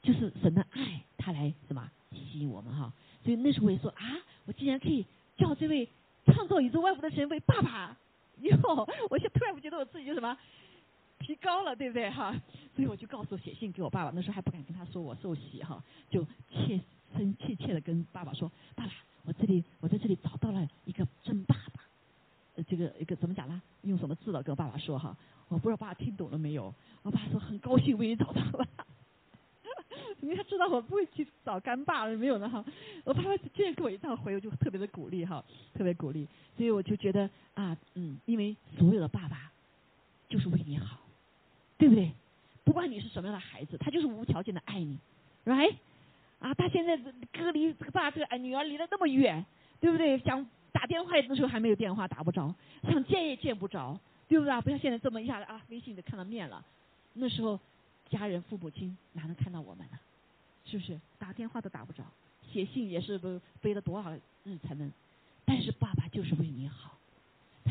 [0.03, 2.93] 就是神的爱，他来什么吸引我们哈？
[3.23, 5.89] 所以那时候我也说啊，我竟然可以叫这位
[6.27, 7.97] 创造宇宙万物的神为爸爸，
[8.41, 8.51] 哟！
[9.09, 10.37] 我就突然觉得我自己就什么
[11.23, 12.35] 提高了，对不对哈？
[12.75, 16.81] 所以我就告诉写信给我爸爸，那时候还不敢跟他说我受洗哈，就切
[17.17, 18.93] 真切切的跟爸爸说，爸爸，
[19.25, 21.83] 我这里我在这里找到了一个真爸爸，
[22.57, 23.63] 呃，这个一个怎么讲呢？
[23.83, 24.43] 用什么字了？
[24.43, 25.17] 跟我爸爸说哈，
[25.49, 26.75] 我不知道爸爸听懂了没有？
[27.03, 28.67] 我爸说很高兴为你找到了。
[30.21, 32.65] 因为他知道我不会去找干爸了，没有呢哈。
[33.03, 36.29] 我爸爸这样给我一趟回，我就特别的鼓励哈，特别鼓励。
[36.57, 39.51] 所以我就觉得啊，嗯，因为所有的爸爸
[40.29, 40.97] 就是为你好，
[41.83, 42.13] 对不对？
[42.63, 44.97] 不管你是什么样的孩子，他就是无条件的爱你
[45.45, 45.75] ，right？
[46.39, 46.97] 啊，他现在
[47.33, 49.45] 隔离这个爸这个女儿离得那么远，
[49.81, 50.17] 对不对？
[50.21, 54.61] 想打电话那时候还没有电话打不着，想见也见不着，对不对？
[54.61, 56.65] 不像现在这么一下子啊，微信就看到面了。
[57.15, 57.59] 那时候。
[58.11, 59.99] 家人父母亲哪能看到我们呢？
[60.67, 62.05] 是不是打电话都打不着，
[62.53, 64.13] 写信也是都飞了多少
[64.45, 64.93] 日才能？
[65.47, 66.92] 但是爸爸就是为你好，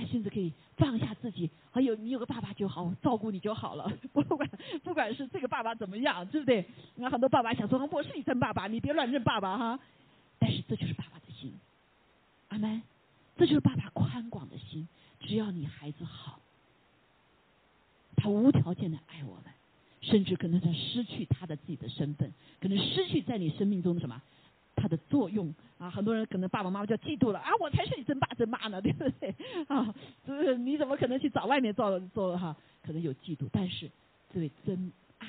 [0.02, 3.88] 他甚至可以放下自己，还有你有个爸爸就好，照顾你就好了。
[4.12, 4.50] 不管
[4.84, 6.66] 不管是这个爸爸怎么样，对不对？
[6.96, 9.80] 那很多爸爸想说我是你真爸爸，你别乱认爸爸哈。
[10.40, 11.54] 但是这就是爸爸的心，
[12.50, 12.82] 阿门。
[13.38, 14.88] 这就是爸爸宽广的心，
[15.20, 16.40] 只要你孩子好，
[18.16, 19.44] 他无条件的爱我们。
[20.02, 24.20] 甚至可能在失去他的自己的身份，可能失去在你生命中的什么，
[24.82, 25.90] 他的作用啊！
[25.90, 27.52] 很多人可能爸爸妈妈就嫉妒了啊！
[27.60, 29.36] 我才是你真爸真妈呢， 对不对？
[29.68, 29.94] 啊，
[30.26, 32.56] 就是你怎么可能去找外面做做哈？
[32.82, 33.90] 可能有嫉妒，但是
[34.34, 35.28] 这位真爱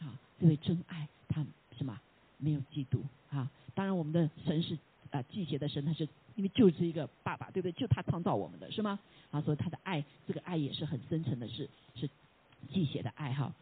[0.00, 1.44] 啊，这位真爱，他
[1.78, 1.98] 什么
[2.36, 3.00] 没有嫉妒
[3.34, 3.50] 啊？
[3.74, 4.76] 当然，我们的神是
[5.10, 7.72] 啊，季节的神，他是因为就是一个爸爸，对不对？
[7.72, 8.98] 就他创造我们的是吗？
[9.30, 12.08] 啊，所以他的爱，这个爱也是很深沉的，是是
[12.70, 13.52] 季节的爱哈。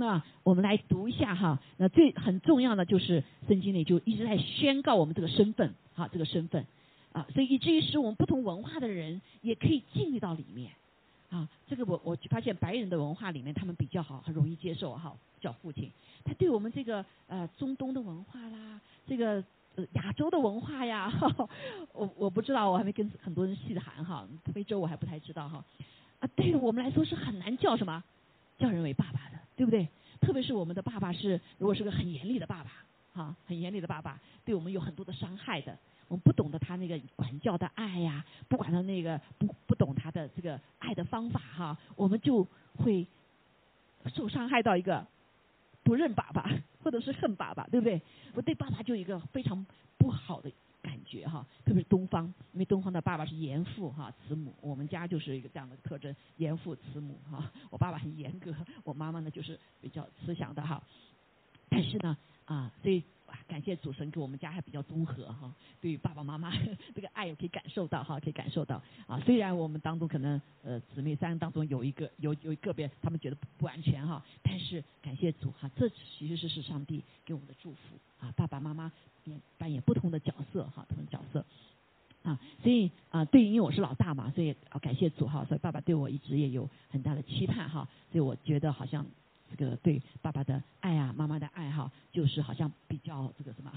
[0.00, 6.66] 那我们来读一下哈，那最很重要的就是圣经里就一直在宣告我们这个身份，哈，这个身份
[7.12, 10.72] 啊，所以以至于使我们不同文化的人也可以进入到里面
[11.28, 11.46] 啊。
[11.68, 15.90] 这个我我发现白人的文化里面他们比较好，很容易接受哈，叫父亲。
[16.24, 19.44] 他对我们这个呃中东的文化啦，这个
[19.92, 21.12] 亚洲的文化呀，
[21.92, 24.26] 我我不知道，我还没跟很多人细谈哈。
[24.54, 25.62] 非洲我还不太知道哈。
[26.20, 28.02] 啊，对于我们来说是很难叫什么，
[28.58, 29.19] 叫人为爸爸。
[29.60, 29.86] 对不对？
[30.22, 32.72] 特别是我们的爸爸是，如果是个很严厉的爸爸，
[33.12, 35.76] 哈，很严厉的爸爸，对我们有很多的伤害的。
[36.08, 42.42] 我们不懂得他那个管教的爱呀，不管他那个不不懂他的这个爱的方法哈，我们就
[42.78, 43.06] 会
[44.14, 45.06] 受伤害到一个
[45.82, 46.50] 不认爸爸，
[46.82, 48.00] 或者是恨爸爸，对不对？
[48.32, 49.66] 我对爸爸就一个非常
[49.98, 50.50] 不好的。
[51.10, 57.50] 觉哈，特别是东方，因为东方的爸爸是严父哈，慈母，我们家就是一个这样的特征，严父慈母哈。
[57.70, 60.80] 我爸爸很严格，我妈妈呢就是比较慈祥的哈。
[61.68, 63.02] 但是呢，啊，所以
[63.48, 66.52] 感谢主神给我们家还比较综合哈，对于爸爸妈妈
[66.94, 69.20] 这个爱可以感受到哈，可以感受到啊。
[69.20, 77.78] 虽然我们当中可能呃姊妹三当中有一个有有个别他们觉得不安全哈，但是感谢主哈，这其实是是上帝给我们的祝福
[78.18, 78.90] 啊，爸爸妈妈。
[79.58, 81.44] 扮演不同的角色哈，不同角色
[82.22, 89.06] 啊，所以啊，对，因为我是老大嘛，所以啊，感谢主哈，所以爸爸对我一直也有很大的期盼哈，所以我觉得好像
[89.56, 93.72] 这个对爸爸的爱啊，妈妈的爱哈，就是好像比较这个什么，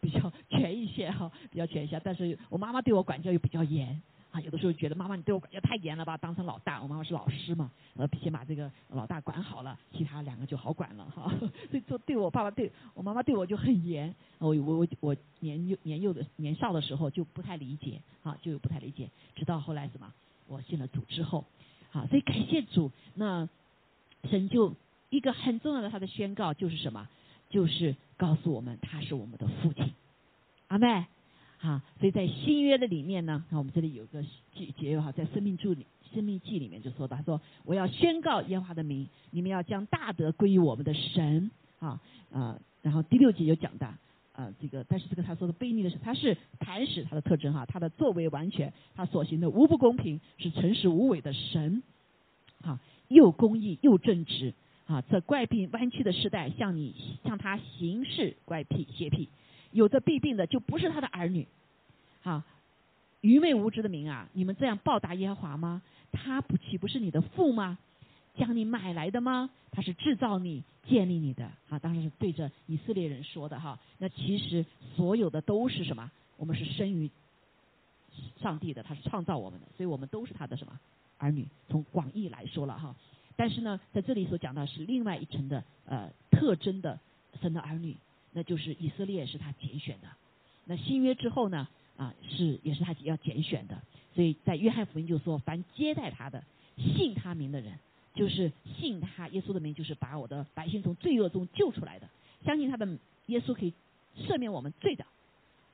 [0.00, 2.00] 比较全一些哈，比较全一些。
[2.04, 4.00] 但是我妈妈对我管教又比较严。
[4.32, 11.30] 啊，有的时候觉得妈妈你对我管教太严了吧，当成老大，我妈妈是老师嘛，呃，先把这个老大管好了，其他两个就好管了哈。
[11.70, 20.10] 所以做对我爸爸对我妈妈对我就很严，我我我我年幼年幼的年少的时候就不太理解，啊，就不太理解，直到后来什么，
[20.48, 21.44] 我信了主之后，
[21.90, 23.46] 好，所以感谢主，那
[24.30, 24.74] 神就
[25.12, 27.06] 一个很重要的他的宣告就是什么，
[27.50, 29.92] 就是告诉我们他是我们的父亲，
[30.68, 31.04] 阿妹。
[31.58, 34.20] 哈，所以在新约的里面呢，那我们这里有个
[34.54, 41.50] 记节哈，在生命注里生命记里面就说他说我要宣告耶和华的名，你们要将大德归于我们的神。
[41.78, 42.00] 啊
[42.32, 43.86] 啊，然后第六节就讲的
[44.32, 51.82] 啊这个，但是这个他说的卑逆的是，他是磐石，他的特征哈，他的作为完全，他所行的无不公平，是诚实无伪的神，
[52.62, 54.54] 啊，又公义又正直
[54.92, 59.26] 啊，这怪病弯曲的时代，向你向他行事怪癖邪僻。
[59.70, 61.48] 有着弊病的就不是他的儿女，
[62.20, 62.42] 好，
[63.22, 64.28] 愚昧无知的民啊！
[64.34, 65.80] 你们这样报答耶和华吗？
[66.12, 67.78] 他不岂不是你的父吗？
[68.36, 69.48] 将你买来的吗？
[69.70, 71.50] 他是制造你、建立你的。
[71.70, 73.78] 啊，当然是对着以色列人说的哈。
[73.96, 76.10] 那其实所有的都是什么？
[76.36, 77.10] 我们是生于
[78.42, 80.78] 上帝的，他是创造我们的，所以我们都是他的什么
[81.16, 81.46] 儿女？
[81.70, 82.94] 从广义来说了哈。
[83.36, 86.98] 但是呢，在这里所讲到是另外一层的呃特征的
[87.40, 87.96] 神的儿女。
[88.34, 90.08] 那就是以色列是他拣选的，
[90.64, 91.68] 那新约之后呢？
[91.98, 93.78] 啊，是也是他要拣选的。
[94.14, 96.42] 所以在约翰福音就说：“凡接待他的、
[96.78, 97.78] 信他名的人，
[98.14, 102.08] 就是信他耶稣的名，就是把我的百姓从罪恶中救出来的。
[102.42, 102.88] 相信他的
[103.26, 103.74] 耶稣可以
[104.16, 105.04] 赦免我们罪的，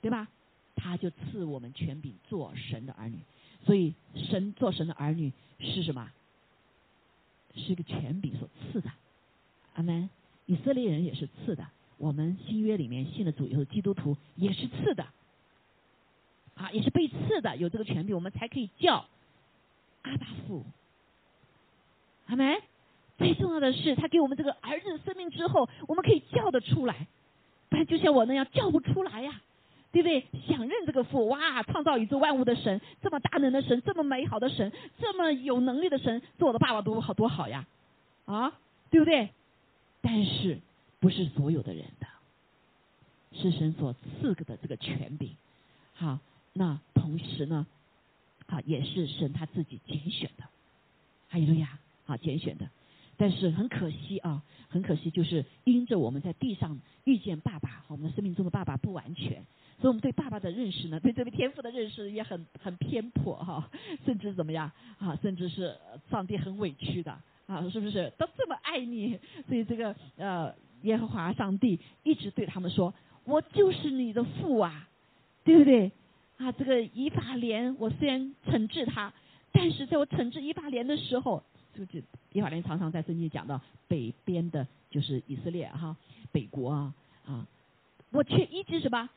[0.02, 0.26] 对吧？
[0.74, 3.18] 他就赐我们权柄做神的儿女。
[3.64, 6.10] 所以神做神的儿女是什么？
[7.58, 8.90] 是一个权柄所赐的。
[9.74, 10.08] 阿门。
[10.46, 11.66] 以色列人也是赐的。”
[11.98, 15.04] 我们新约里面信了主以后，基督徒也是赐的，
[16.54, 19.04] 啊，也是被赐的，有这个权柄，我们才可以叫
[20.02, 20.64] 阿巴父。
[22.26, 22.56] 阿门？
[23.18, 27.08] 最重要的是，他给我们这个儿子的生命之后，我们可以叫得出来，
[27.68, 29.42] 不然就像我那样叫不出来呀，
[29.92, 30.26] 对不对？
[30.46, 37.66] 想认这个父，哇，创造宇宙万物的神，这么大能的神，这么美好的神，这么有能力的神，做我的爸爸多好多好呀，
[38.26, 38.52] 啊，
[38.90, 39.30] 对不对？
[40.00, 40.58] 但是。
[41.00, 42.08] 不是所有的人的，
[43.32, 45.30] 是神所赐给的这个权柄。
[45.94, 46.18] 好，
[46.52, 47.68] 那同时呢，
[48.48, 50.42] 好也是神他自己拣选的。
[51.28, 52.68] 哈利路亚，好拣选的。
[53.16, 59.46] 但是很可惜啊，很可惜，就是因着我们在地上遇见爸爸，我们生命中的爸爸不完全，
[59.80, 63.70] 所以我们对爸爸的认识呢，对这位天赋的认识也很很偏颇哈，
[64.04, 65.76] 甚至怎么样啊，甚至是
[66.10, 67.12] 上帝很委屈的
[67.46, 68.12] 啊，是不是？
[68.18, 70.54] 都这么爱你，所以这个呃。
[70.82, 72.94] 耶和华上帝一直对他们说
[73.26, 74.88] ：“我就是你的父啊，
[75.42, 75.90] 对不对？
[76.36, 79.12] 啊，这个以法莲，我虽然惩治他，
[79.50, 81.42] 但是在我惩治以法莲的时候，
[81.74, 81.98] 就就
[82.32, 85.96] 以法莲常常在圣经讲到北边的，就是以色列哈，
[86.30, 86.94] 北国啊
[87.26, 87.44] 啊，
[88.12, 89.10] 我却一直什么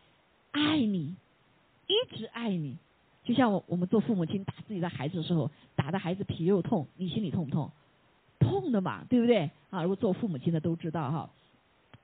[0.51, 1.15] 爱你，
[1.87, 2.77] 一直爱你。
[3.23, 7.71] 就像我我们做父母亲打自己的孩子的时候，打的孩子皮肉痛，你心里痛不痛？
[8.39, 9.49] 痛的嘛，对不对？
[9.69, 11.29] 啊，如果做父母亲的都知道哈。”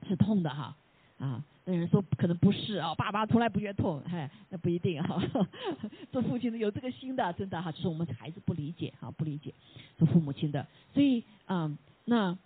[0.06, 0.76] 是痛的哈，
[1.18, 5.20] 啊，那人说可能不是啊，爸爸从来不觉得痛，嗨，那不一定哈。
[6.12, 9.52] 做父亲的有这个心的，真的哈，只是我们孩子不理解哈，不理解
[9.98, 12.38] 做父母亲的，所以嗯，那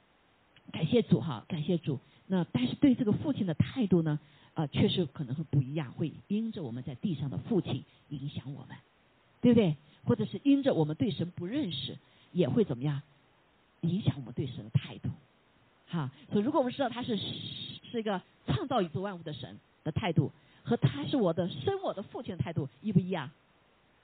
[0.72, 2.00] 感谢主哈，感谢主。
[2.26, 4.18] 那但是对这个父亲的态度呢，
[4.54, 8.76] 啊，确实可能会不一样，会因着我们在地上的父亲影响我们，
[9.40, 9.76] 对不对？
[10.04, 11.96] 或者是因着我们对神不认识，
[12.32, 13.02] 也会怎么样
[13.82, 15.08] 影响我们对神的态度。
[15.88, 20.32] 哈，所以如果我们知道他是是一个创造宇宙万物的神的态度，
[20.64, 23.30] 和他是我的生我的父亲的态度一不一样？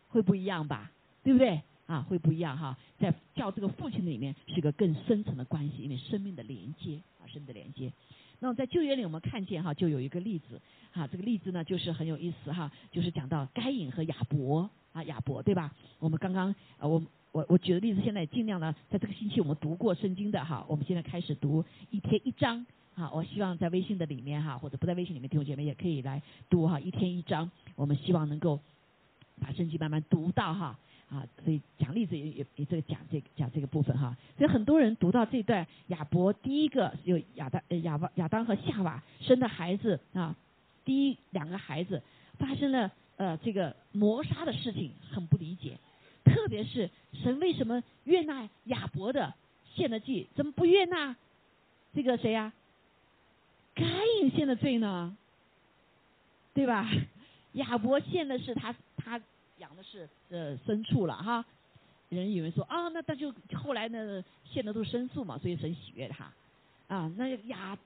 [0.09, 0.91] 会不一样吧？
[1.25, 1.63] 对不对？
[1.89, 2.79] 啊，会不一样哈。
[3.01, 7.93] 在叫这个父亲的里面是一个更深层的关系，因为生命的连接啊，生命的连接。
[8.39, 10.61] 那么在旧约里我们看见哈，就有一个例子
[10.93, 15.75] 哈，这个例子呢就是很有意思哈，就是讲到该隐和亚伯啊，亚伯对吧？
[15.99, 17.03] 我们刚刚啊我。
[17.31, 23.11] 我我举的例子，现在尽量呢，在这个星期我们读过圣经的哈，我们现在开始读一天一章哈。
[23.13, 27.49] 我希望在微信的里面哈，或者不在微信里面弟兄姐妹也可以来读哈，一天一章。
[27.77, 28.59] 我们希望能够
[29.43, 30.79] 把圣经慢慢读到哈
[31.11, 34.15] 啊，所以讲例子也也也这个讲这个讲这个部分哈。
[34.37, 40.37] 所以很多人读到这段亚伯第一个有亚当亚亚当和夏娃生的孩子啊，
[40.85, 42.03] 第一两个孩子
[42.39, 45.79] 发生了呃这个谋杀的事情，很不理解。
[46.25, 49.33] 特别是神为什么悦纳亚伯的
[49.75, 51.17] 献的祭，怎么不悦纳
[51.95, 52.53] 这个谁呀？
[53.75, 53.85] 该
[54.21, 55.17] 隐献的罪呢？
[56.53, 56.87] 对吧？
[57.55, 59.19] 亚伯献的是他他
[59.59, 61.45] 养的是呃牲畜了哈。
[62.09, 66.33] 人以为说啊，那他就后来呢献的都是牲畜嘛，所以神喜悦他
[66.89, 67.13] 啊。
[67.17, 67.79] 那亚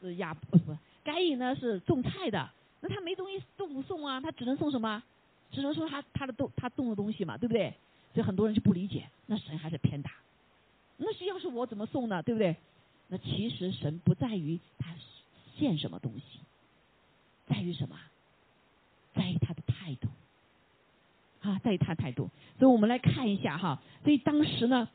[0.00, 2.50] 是亚不不该隐呢是种菜的，
[2.80, 5.02] 那他没东西不送啊，他只能送什么？
[5.50, 7.74] 只能说他他的动他动的东西嘛，对不对？
[8.12, 10.10] 所以很多人就不理解，那神还是偏大。
[10.98, 12.22] 那是要是我怎么送呢？
[12.22, 12.54] 对不对？
[13.08, 14.94] 那其实神不在于他
[15.56, 16.40] 献什么东西，
[17.46, 17.98] 在于什么？
[19.14, 20.08] 在于他的态度。
[21.42, 22.30] 啊，在于他态度。
[22.58, 23.82] 所以我们来看一下哈。
[24.02, 24.88] 所以当时呢，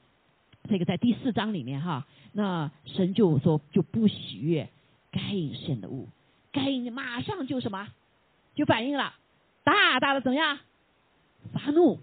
[0.70, 4.70] 这个在第四章里面哈，那神就说就不喜悦
[5.12, 6.08] 该隐献的物，
[6.52, 7.88] 该隐马上就什么，
[8.56, 9.14] 就反应了，
[9.64, 10.60] 大大的怎么样？
[11.54, 12.00] 发怒。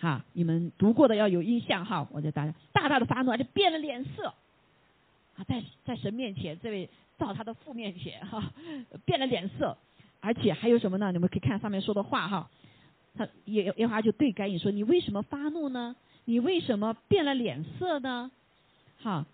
[0.00, 4.34] 哈，你们读过的要有印象哈，我就大家大大的发怒，而且变了脸色，
[5.36, 8.52] 啊，在在神面前，这位到他的父面前哈，
[9.06, 9.78] 变了脸色，
[10.20, 11.10] 而且还有什么呢？
[11.12, 12.50] 你们可以看上面说的话哈，
[13.16, 15.94] 他耶耶华就对该隐说：“你为什么发怒呢？
[16.24, 18.30] 你为什么变了脸色呢？
[18.98, 19.24] 好，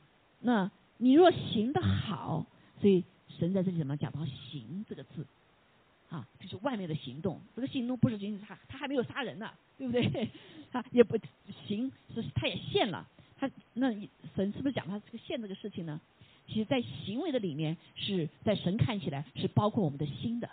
[0.41, 2.45] 那你若行的好，
[2.81, 3.05] 所以
[3.39, 5.27] 神在这里怎么讲到行这个字？”
[6.11, 10.29] 啊，就是外面的行动，这个行动不是仅仅他，他还没有杀人呢，对不对？
[10.73, 11.17] 他也不
[11.69, 13.07] 行，是他也献了，
[13.39, 13.93] 他那
[14.35, 16.01] 神是不是讲他这个献这个事情呢？
[16.49, 20.51] 其实，在行为的里面，是在神看起来是包括我们的心的。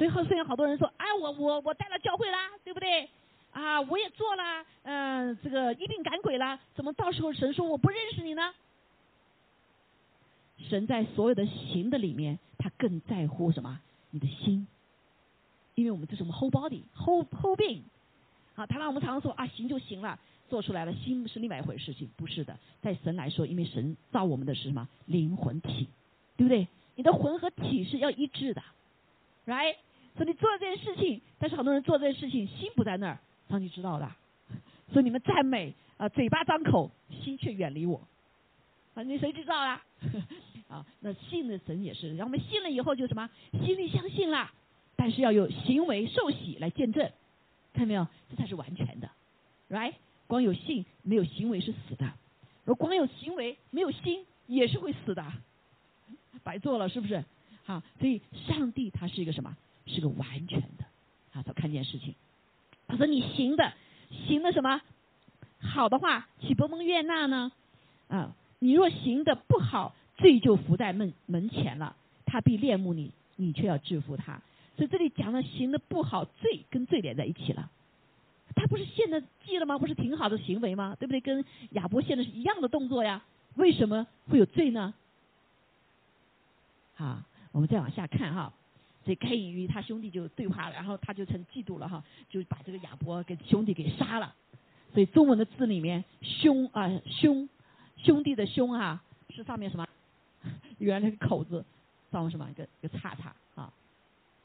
[0.00, 3.06] 所以，好，虽然好多人说，哎，我我我带了教会啦，对不对？
[3.52, 8.54] 啊，我也做了，嗯，这个一定赶鬼了，怎么到时候神说我不认识你呢？
[10.70, 13.78] 神在所有的行的里面，他更在乎什么？
[14.10, 14.66] 你的心，
[15.74, 17.82] 因为我们这是我们 whole body whole whole being，
[18.54, 25.86] 啊，他让我们常常说啊行就行了，做出来了，心是另外一回事情，不是的，在神来说，因为神造我们的是什么灵魂体，
[26.38, 26.66] 对不对？
[26.94, 28.62] 你的魂和体是要一致的
[29.46, 29.76] ，right？
[30.20, 33.18] 说你做了这件事情，但是很多人做这件事情心不在那儿，
[33.48, 34.06] 上帝知道的，
[34.92, 36.90] 所以你们赞美啊，嘴巴张口，
[37.22, 37.98] 心却远离我，
[38.92, 39.82] 啊，你谁知道啊？
[40.68, 43.30] 啊，那信的神也是，然后我们信了以后就什么，
[43.64, 44.50] 心里相信了，
[44.94, 47.10] 但是要有行为受洗来见证，
[47.72, 48.06] 看到没有？
[48.28, 49.08] 这才是完全的
[49.70, 49.94] ，right？
[50.26, 52.12] 光有信没有行为是死的，
[52.66, 55.24] 如果光有行为没有心也是会死的，
[56.44, 57.24] 白做了是不是？
[57.64, 59.56] 好，所以上帝他是一个什么？
[59.86, 60.84] 是个完全的，
[61.32, 62.14] 啊，他看见事情，
[62.88, 63.72] 他说你行的
[64.26, 64.80] 行的什么
[65.60, 67.52] 好的话，岂不蒙悦纳呢？
[68.08, 69.94] 啊，你若行的不好。
[70.20, 74.42] 罪就伏在门门前了，他必恋慕你，你却要制服他。
[74.76, 77.70] 所以这里讲了行的不好，罪跟罪连在一起了。
[78.54, 79.78] 他不是献的祭了吗？
[79.78, 80.94] 不是挺好的行为吗？
[81.00, 81.22] 对不对？
[81.22, 83.22] 跟亚伯献的是一样的动作呀。
[83.54, 84.92] 为什么会有罪呢？
[86.96, 87.22] 好，
[87.52, 88.52] 我们再往下看哈。
[89.04, 94.34] 所以该隐与他兄弟就对话了，然后他就成嫉妒了哈，就把这个亚伯跟兄弟给杀了。
[94.92, 97.48] 所以中文的字里面兄啊兄
[97.96, 99.86] 兄弟的兄啊是上面什么？
[100.78, 101.64] 原来那个口字，
[102.10, 103.72] 造什么一个一个叉叉啊，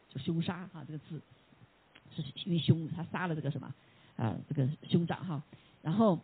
[0.10, 1.22] 就凶杀哈这个字，
[2.16, 3.74] 是因为凶他杀了这个什么
[4.18, 5.41] 啊这个兄长哈，
[5.82, 6.20] 然后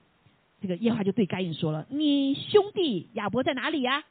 [0.61, 4.03] 这个耶华就对该隐说了，你兄弟亚伯在哪里呀？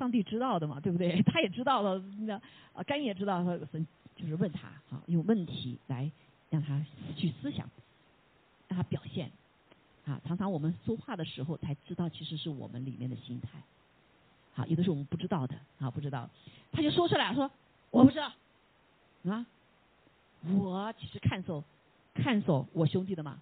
[0.00, 1.20] 上帝知道的嘛，对不对？
[1.28, 2.34] 他也知道了，那
[2.72, 3.58] 啊该隐也知道，他
[4.16, 6.10] 就是问他啊，用问题来
[6.48, 6.82] 让他
[7.16, 7.68] 去思想，
[8.66, 9.30] 让他表现
[10.06, 10.18] 啊。
[10.26, 13.50] 常常我们说话的时候才知道，其实是我们里面的心态。
[14.54, 16.30] 好，有的是我们不知道的，啊，不知道，
[16.72, 17.50] 他就说出来，说
[17.90, 18.32] 我不知道，
[19.30, 19.44] 啊，
[20.42, 21.62] 我其实看守，
[22.14, 23.38] 看守我兄弟的嘛。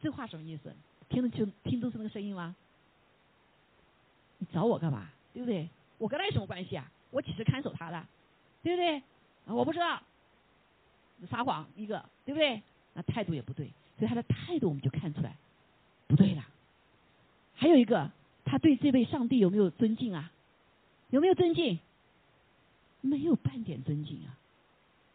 [0.00, 0.72] 这话什么意思？
[1.10, 2.54] 听得清，听都是那个声音吗？
[4.40, 5.08] 你找我干嘛？
[5.32, 5.68] 对不对？
[5.98, 6.90] 我跟他有什么关系啊？
[7.12, 8.04] 我只是看守他的，
[8.64, 9.00] 对不对？
[9.44, 10.02] 我不知道，
[11.30, 12.60] 撒谎一个，对不对？
[12.94, 15.36] 那态度也不对，所以他的态度我们就看出来
[16.08, 16.44] 不对了。
[17.54, 18.10] 还有一个。
[18.42, 20.32] 他对这位上帝有没有尊敬啊？
[21.10, 21.78] 有没有尊敬？
[23.00, 24.34] 没有半点尊敬啊！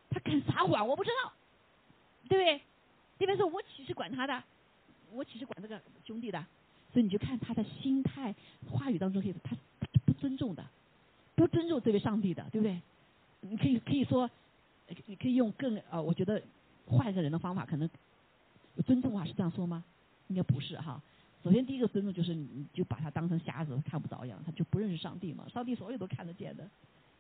[0.09, 1.33] 他敢撒谎，我不知道，
[2.29, 2.61] 对不对？
[3.19, 4.41] 这边说我岂是管他的？
[5.11, 6.45] 我岂是管这个兄弟的？
[6.95, 8.33] 所以你就看他的心态，
[8.71, 9.53] 话语当中可以，他
[10.05, 10.65] 不尊重的，
[11.35, 12.81] 不尊重这位上帝的，对不对？
[13.41, 14.29] 你可以可以说，
[15.05, 16.41] 你可以用更呃，我觉得
[16.87, 17.89] 换一个人的方法，可能
[18.85, 19.83] 尊重话是这样说吗？
[20.29, 21.01] 应该不是哈。
[21.43, 25.45] 首先，第一个尊重就是你就把他当成瞎子看不着一样，他就不认识上帝嘛。
[25.49, 26.65] 上帝所有都看得见的，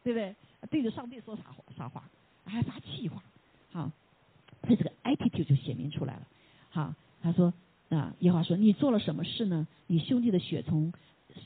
[0.05, 0.33] 对不对？
[0.69, 2.09] 对着上帝说啥话啥话，
[2.45, 3.21] 还发气话，
[3.73, 3.91] 好，
[4.61, 6.25] 所以这个 attitude 就显明出来了。
[6.69, 7.53] 好，他说
[7.89, 9.67] 啊，耶和华说：“你做了什么事呢？
[9.87, 10.91] 你兄弟的血从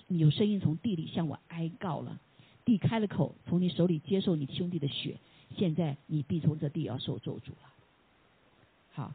[0.07, 2.19] 有声音从地里向我哀告了，
[2.63, 5.17] 地开了口，从你手里接受你兄弟的血。
[5.57, 7.73] 现在你必从这地要受咒诅了。”
[8.93, 9.13] 好，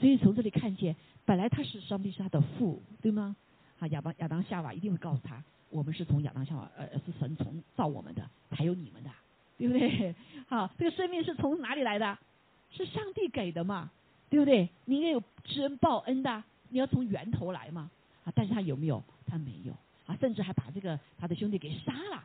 [0.00, 3.36] 所以从这里看见，本来他是上帝是他的父，对吗？
[3.78, 9.10] 啊，亚当亚当夏娃一定会告诉他，我们是从亚当夏娃，呃，是神从造我们的，还有你们的，
[9.58, 10.14] 对不对？
[10.48, 12.18] 好，这个生命是从哪里来的？
[12.70, 13.90] 是上帝给的嘛？
[14.30, 14.68] 对不对？
[14.84, 17.90] 你应该有知恩报恩的，你要从源头来嘛。
[18.24, 19.02] 啊，但是他有没有？
[19.26, 19.72] 他没有。
[20.06, 22.24] 啊，甚至还把这个他的兄弟给杀了。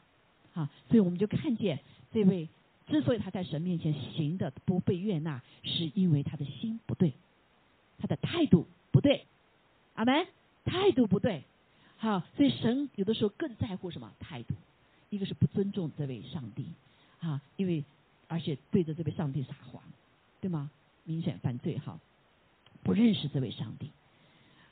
[0.53, 1.79] 啊，所以我们就看见
[2.11, 2.47] 这位
[2.87, 7.13] 之所以他在神面前行的不被悦纳，是因为他的心不对，
[7.99, 9.25] 他的态度不对。
[9.95, 10.27] 阿门。
[10.65, 11.45] 态度不对，
[11.97, 14.53] 好，所以神有的时候更在乎什么态度？
[15.09, 16.67] 一个是不尊重这位上帝，
[17.21, 17.83] 啊，因为
[18.27, 19.81] 而且对着这位上帝撒谎，
[20.39, 20.69] 对吗？
[21.05, 21.97] 明显犯罪，哈，
[22.83, 23.89] 不认识这位上帝，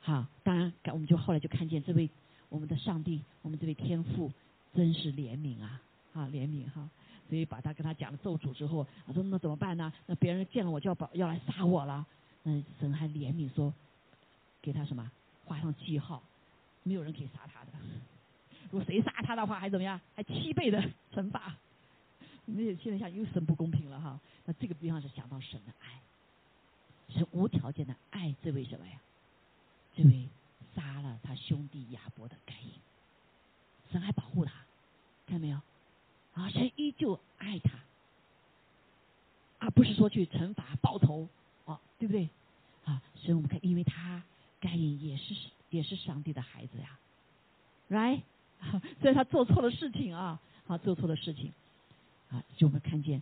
[0.07, 2.09] 好，当然，我们就后来就看见这位
[2.47, 4.31] 我们的上帝，我们这位天父
[4.73, 5.81] 真是怜悯啊，
[6.13, 6.89] 啊，怜悯哈，
[7.27, 9.91] 所以把他跟他讲了咒诅之后，他说那怎么办呢？
[10.05, 12.07] 那别人见了我就要把要来杀我了，
[12.43, 13.73] 那神还怜悯说，
[14.61, 15.11] 给他什么？
[15.43, 16.23] 画上记号，
[16.83, 17.71] 没有人可以杀他的。
[18.71, 19.99] 如果谁杀他的话，还怎么样？
[20.15, 20.81] 还七倍的
[21.13, 21.53] 惩罚。
[22.45, 24.17] 那现在想又神不公平了哈。
[24.45, 28.93] 那这个地方是想到神的爱，是无条件的爱这位什么呀？
[29.97, 30.29] 这位
[30.75, 32.71] 杀了他兄弟亚伯的该隐，
[33.91, 34.51] 神还保护他，
[35.25, 35.59] 看到没有？
[36.35, 37.71] 啊，神依旧爱他，
[39.57, 41.27] 而不是说去惩罚报仇，
[41.65, 42.29] 哦，对不对？
[42.85, 44.23] 啊，所以我们看，因为他。
[44.59, 45.35] 该隐也是
[45.69, 46.97] 也是上帝的孩子呀
[47.91, 48.21] ，right？
[48.99, 51.53] 所以他做错了事情啊，啊，做错了事情，
[52.31, 53.21] 啊，就我们看见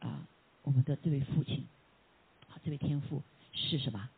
[0.00, 0.26] 啊，
[0.62, 1.64] 我们的这位父亲，
[2.50, 3.22] 啊，这位天父
[3.52, 4.10] 是什么？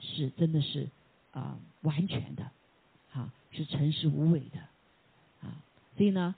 [0.00, 0.88] 是真的是
[1.32, 2.50] 啊，完全的，
[3.12, 4.58] 啊，是诚实无伪的，
[5.46, 5.56] 啊，
[5.96, 6.34] 所以呢，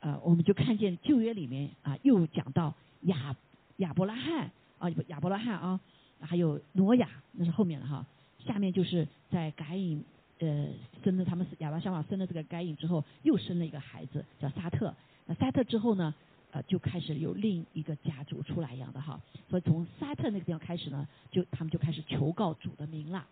[0.00, 3.36] 呃，我们就看见旧约里面啊，又讲到亚
[3.76, 5.80] 亚伯拉罕啊，亚伯拉罕啊。
[6.18, 8.06] 还有挪亚，那是后面的哈。
[8.38, 10.02] 下面就是在该隐
[10.38, 10.66] 呃
[11.04, 14.94] 生了他们亚当夏娃生了这个该隐之后，又生了一个孩子叫撒特。
[15.26, 16.14] 那撒特之后呢，
[16.62, 19.20] 就开始有另一个家族出来一样的哈。
[19.48, 23.26] 所以从撒特那个地方开始呢，就他们就开始求告主的名了，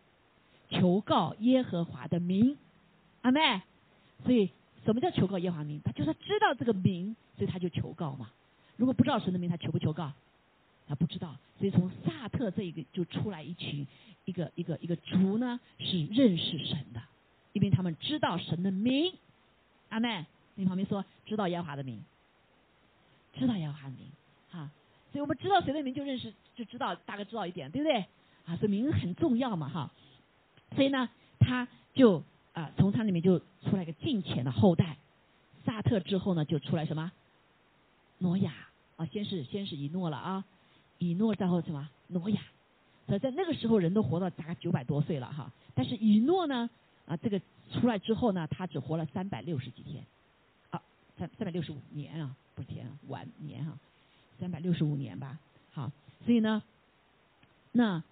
[0.71, 2.57] 求告耶和华的名，
[3.23, 3.63] 阿妹。
[4.25, 4.51] 所以
[4.85, 5.81] 什么叫求告耶和华名？
[5.85, 8.31] 他就是知道这个名，所以他就求告嘛。
[8.77, 10.13] 如果不知道神的名，他求不求告？
[10.87, 13.87] 他不知道，所以从萨特这一个就出来一群，
[14.27, 17.01] 一个一个一个族呢，是认识神的，
[17.55, 19.15] 因为他们知道神的名。
[19.89, 22.05] 阿妹，你旁边说知道耶和华的名，
[23.39, 24.07] 知道耶和华的名，
[24.51, 24.71] 哈，
[25.13, 28.05] 所以我们知道谁的名就认识，就知道大概知道一点，对不对？
[28.47, 29.91] 啊，这名很重要嘛，哈。
[30.75, 31.09] 所以呢，
[31.39, 32.23] 他就
[32.53, 34.97] 啊，从他里面就出来个近前的后代，
[35.65, 37.13] 萨特之后呢，就出来什么？
[38.19, 38.53] 挪亚
[38.97, 40.45] 啊，先是先是以诺了啊。
[40.99, 41.89] 以诺然后什么？
[42.07, 42.41] 挪亚，
[43.07, 45.53] 所以在那个时候人都活到大概九百多岁了哈。
[45.75, 46.71] 但是以诺呢，
[47.07, 47.41] 啊，这个
[47.73, 50.05] 出来之后呢，他只活了三百六十几天，
[50.71, 50.81] 啊，
[51.19, 53.79] 三三百六十五年啊，不是天啊，晚年哈，
[54.39, 55.39] 三百六十五年吧。
[55.73, 55.91] 好，
[56.25, 56.63] 所以呢，
[57.73, 58.03] 那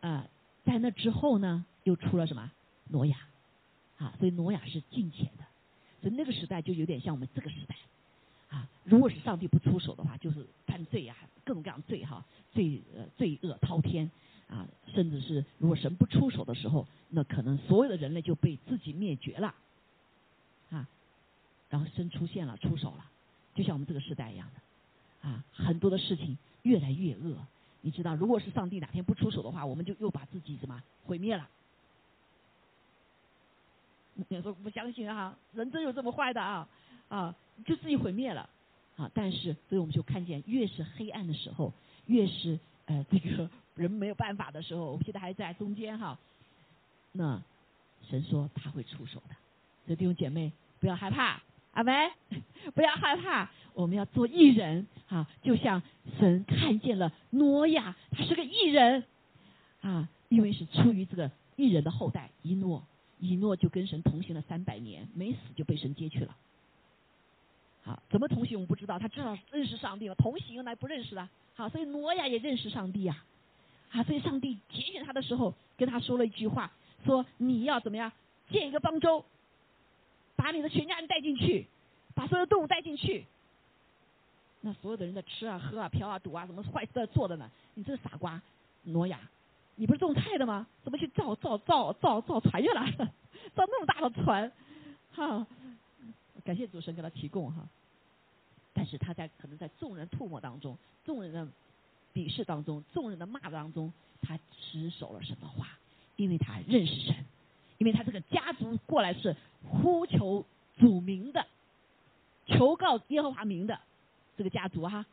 [0.00, 0.28] 呃，
[0.64, 2.50] 在那之后呢，又出了什么？
[2.88, 3.16] 挪亚，
[3.98, 5.44] 啊，所以挪亚是近前的，
[6.02, 7.76] 所以那个时代就有点像我们这个时代。
[8.48, 14.10] 啊，如果是上帝不出手的话，就是犯罪呀，各种各样罪哈，罪呃罪恶滔天
[14.48, 19.54] 啊，甚至是如果神不出手的时候，那可能所有的人类就被自己灭绝了
[20.70, 20.88] 啊。
[21.68, 23.04] 然后神出现了，出手了，
[23.60, 27.36] 就像我们这个时代一样的啊，很多的事情越来越恶。
[27.82, 31.46] 你知道，如果是上帝哪天不出手的话，我们就又把自己什么毁灭了。
[34.14, 35.36] 你说不相信哈？
[35.52, 36.66] 人真有这么坏的啊
[37.10, 37.36] 啊！
[37.66, 38.48] 就自己毁灭了，
[38.96, 39.10] 啊！
[39.12, 41.70] 但是，所以我们就看见，越是黑暗的时候，
[42.06, 46.18] 越是呃，这个 人没有办法的时候，我们现在还在中间哈。
[47.12, 47.42] 那
[48.08, 49.34] 神说他会出手的，
[49.84, 50.50] 所以弟兄姐妹
[50.80, 51.42] 不要害怕，
[51.80, 52.10] 阿门，
[52.74, 55.26] 不要害怕，我们要做艺人啊！
[55.42, 55.82] 就像
[56.18, 59.02] 神看见了挪亚，他是个艺人
[59.80, 62.84] 啊，因为是出于这个艺人的后代以诺，
[63.18, 66.36] 以诺就跟神同行了三百年，没死就被神接去了。
[67.82, 70.14] 好，怎么同行我们不知道，他至少认识上帝了。
[70.14, 73.24] 同行来不认识了，好，所以挪亚也认识上帝呀，
[73.90, 76.70] 啊，所以上帝拣选他的时候，跟他说了一句话，
[77.06, 78.12] 说你要怎么样
[78.50, 79.24] 建一个方舟，
[80.40, 81.66] 把你的全家人带进去，
[82.14, 83.26] 把所有动物带进去。
[84.62, 87.50] 那所有的人在吃啊、喝啊、嫖啊、赌啊，什么坏事在做的呢？
[87.74, 88.40] 你这个傻瓜，
[88.84, 89.20] 挪亚，
[89.76, 90.66] 你不是种菜的吗？
[90.82, 92.86] 怎么去造造造造造船去了？
[93.54, 94.50] 造那么大的船，
[95.12, 95.46] 哈！
[96.42, 97.68] 感谢主神给他提供哈。
[98.72, 101.46] 但是他在可能在众人唾沫当中、众人的
[102.14, 105.68] 鄙视当中、众人的骂当中，他持守了什么话，
[106.16, 107.14] 因为他认识神，
[107.80, 109.34] 因为他这个家族过来是
[109.68, 110.44] 呼求
[110.78, 111.44] 主名的，
[112.46, 113.80] 求告耶和华名的
[114.36, 115.04] 这个家族哈，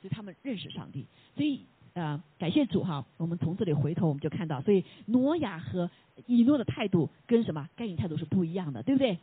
[0.00, 1.06] 所以他们认识上帝，
[1.36, 1.60] 所以。
[1.94, 3.04] 啊，感谢主哈！
[3.18, 5.88] 我们从这里回头，我们就看到，所以挪亚和
[6.26, 9.16] 以诺的态度跟什么该隐态度是不一样的，对不对？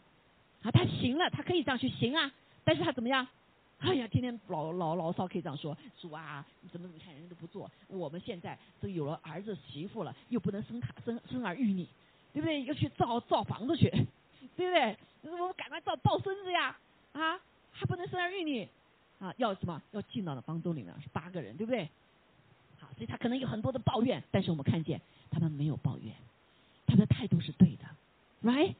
[0.61, 2.31] 啊，他行了，他可以这样去行啊，
[2.63, 3.27] 但是他怎么样？
[3.79, 11.85] 哎呀，天天老老牢骚，可以这样说：主啊，你怎么怎么看人家都不做，我们现在都有了儿子媳妇了，又不能生他生生儿育女，
[12.33, 12.63] 对不对？
[12.63, 13.89] 又去造造房子去，
[14.55, 14.97] 对不对？
[15.23, 16.77] 我们赶快造抱孙子呀！
[17.13, 17.39] 啊，
[17.71, 18.67] 还不能生儿育女
[19.19, 19.33] 啊？
[19.37, 19.81] 要什么？
[19.91, 21.89] 要进到那方舟里面是八个人，对不对？
[22.79, 26.15] 好，所以他可能有很多的抱怨，但是我们看见他们没有抱怨，
[26.87, 27.85] 他们的态度是对的
[28.43, 28.75] ，right？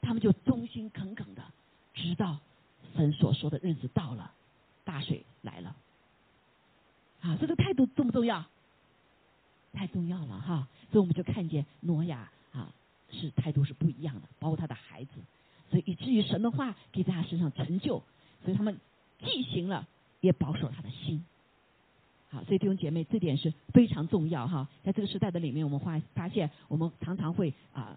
[0.00, 1.42] 他们就忠心耿耿的，
[1.94, 2.38] 直到
[2.94, 4.32] 神所说的日子到了，
[4.84, 5.74] 大水来了。
[7.22, 8.44] 啊，这个态度重不重要？
[9.72, 10.68] 太重要了哈！
[10.90, 12.70] 所以我们就看见挪亚啊，
[13.12, 15.12] 是态度是不一样的，包括他的孩子，
[15.70, 18.02] 所以以至于神的话给在他身上成就，
[18.44, 18.80] 所以他们
[19.24, 19.86] 既行了，
[20.20, 21.24] 也保守了他的心。
[22.30, 24.66] 好，所以弟兄姐妹，这点是非常重要哈。
[24.82, 27.94] 在这个时代的里面，我们发发现，我们常常会啊，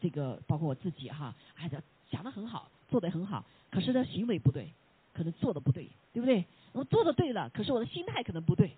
[0.00, 1.70] 这个包括我自己哈，哎，
[2.10, 4.68] 想的很好，做的很好，可是呢，行为不对，
[5.12, 6.44] 可能做的不对，对不对？
[6.72, 8.72] 我做的对了，可是我的心态可能不对，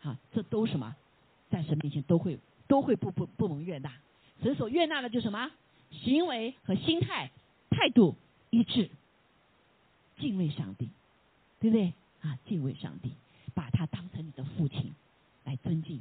[0.00, 0.96] 哈，这都什么，
[1.48, 2.36] 在神面前都会
[2.66, 3.92] 都会不不不蒙悦纳。
[4.42, 5.50] 神所悦纳的就什么？
[5.90, 7.30] 行为和心态
[7.70, 8.16] 态度
[8.50, 8.90] 一致，
[10.18, 10.88] 敬畏上帝，
[11.60, 11.92] 对不对？
[12.22, 13.12] 啊，敬畏上帝。
[13.54, 14.92] 把他当成你的父亲
[15.44, 15.98] 来尊敬，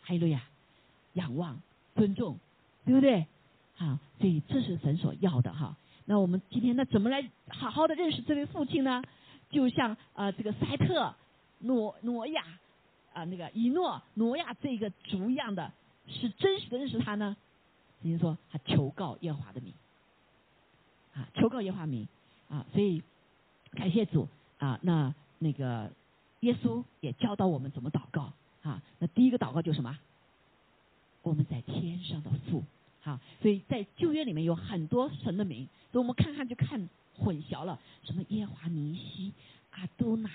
[0.00, 0.42] 哈利路亚，
[1.12, 1.60] 仰望、
[1.94, 2.38] 尊重，
[2.86, 3.26] 对不对？
[3.74, 5.76] 好，所以这是神所要的哈。
[6.06, 9.02] 那我们今天那怎么来好好的认识这位父亲呢？
[9.50, 11.14] 就像呃这个塞特、
[11.58, 12.42] 挪挪亚
[13.12, 15.70] 啊那个以诺、挪亚这个族一样的，
[16.08, 17.36] 是真实的认识他呢？
[18.02, 19.72] 比如说他求告耶和华的名
[21.14, 22.06] 啊，求告耶华名
[22.48, 23.02] 啊，所以
[23.72, 24.28] 感谢主
[24.58, 25.90] 啊，那那个。
[26.40, 28.30] 耶稣也教导我们怎么祷告
[28.62, 28.80] 啊？
[28.98, 29.98] 那第一个祷告就是什么？
[31.22, 32.62] 我们在天上的父，
[33.00, 39.32] 好，所以在旧约里面有很多神的名，所以我们看看就看混淆了，什么耶华尼西、
[39.70, 40.30] 阿都乃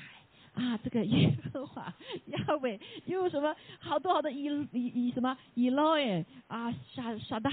[0.54, 1.94] 啊，这个耶和华
[2.28, 7.50] 亚伟，又什么好多好多以以以什么以罗耶啊，沙沙代，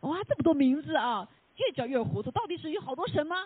[0.00, 3.36] 哇，这么多名字啊，越叫越糊涂，到底是有好多神吗？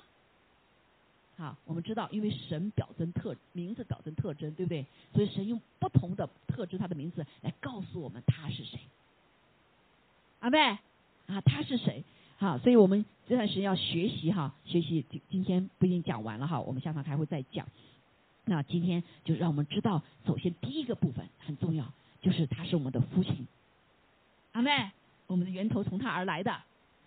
[1.36, 4.86] 好，我们知道，因为神表征特名字表征特征，对不对？
[5.14, 8.78] 所以神用不同的特质，他的名字来告诉我们他是谁。
[10.40, 10.58] 阿妹
[11.26, 12.02] 啊，他是谁？
[12.38, 17.66] 好，所以我们这段时间要学习哈，学习今今天不一定讲完了哈，我们下堂还会再讲。
[18.50, 21.84] 那今天就让我们知道，首先第一个部分很重要，
[22.20, 23.46] 就是他是我们的父亲。
[24.50, 24.90] 阿妹，
[25.28, 26.50] 我们的源头从他而来的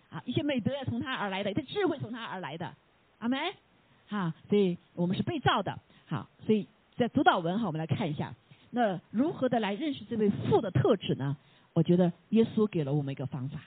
[0.10, 2.74] 啊，一些美德也从他而来的，一些智慧从他而来的。
[3.20, 3.38] 阿妹。
[4.08, 5.78] 啊，所以我们是被造的。
[6.06, 6.66] 好，所以
[6.96, 8.34] 在主导文哈，我们来看一下，
[8.72, 11.36] 那如何的来认识这位父的特质呢？
[11.74, 13.60] 我觉得耶稣给了我们一个方法，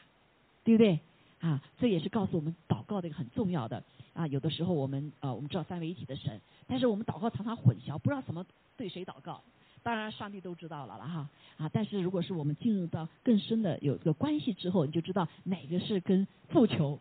[0.65, 0.99] 对不对？
[1.47, 3.83] 啊，这也是告诉我们祷告的一个很重要的
[4.15, 4.27] 啊。
[4.27, 8.45] 有的时候我们呃，我们知道三位一体的神，但是我们祷告常常混淆，不知道什么
[8.77, 9.41] 对谁祷告。
[9.83, 11.29] 当然上帝都知道了了哈
[11.59, 11.71] 啊。
[11.73, 16.99] 但是如果是我们进入到更深的有这个关系之后，你就知道哪个是跟父求。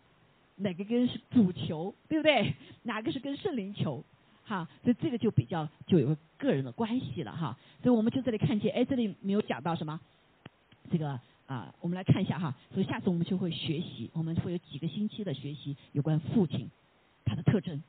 [0.58, 2.54] 哪个跟是主求，对不对？
[2.84, 4.02] 哪个是跟圣灵求？
[4.46, 7.58] 哈，所以这个就比较就有个个人的关系了哈。
[7.84, 10.00] 所以我们就这里看见，哎，这里没有讲到什么，
[10.90, 12.56] 这个啊，我们来看一下哈。
[12.74, 16.70] 所以下次我们就会学习，我们会有几个星期的学习有关父亲
[17.24, 17.82] 他的特征、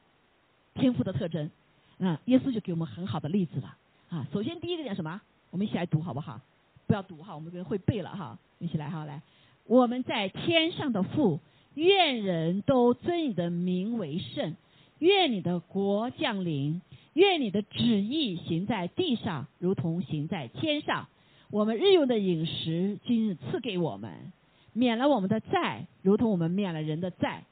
[0.74, 1.50] 天赋的特征。
[1.98, 3.76] 那耶稣就给我们很好的例子了
[4.08, 4.26] 啊。
[4.32, 5.20] 首先第一个讲什么？
[5.50, 6.40] 我们一起来读好不好？
[6.86, 8.38] 不要读哈，我们这边会背了哈。
[8.58, 9.22] 一起来哈，来，
[9.66, 11.40] 我们在天上的父。
[11.74, 14.56] 愿人都尊你的名为圣，
[14.98, 16.80] 愿你的国降临，
[17.12, 21.06] 愿你的旨意行在地上，如同行在天上。
[21.50, 24.32] 我们日用的饮食，今日赐给我们，
[24.72, 27.44] 免了我们的债，如同我们免了人的债，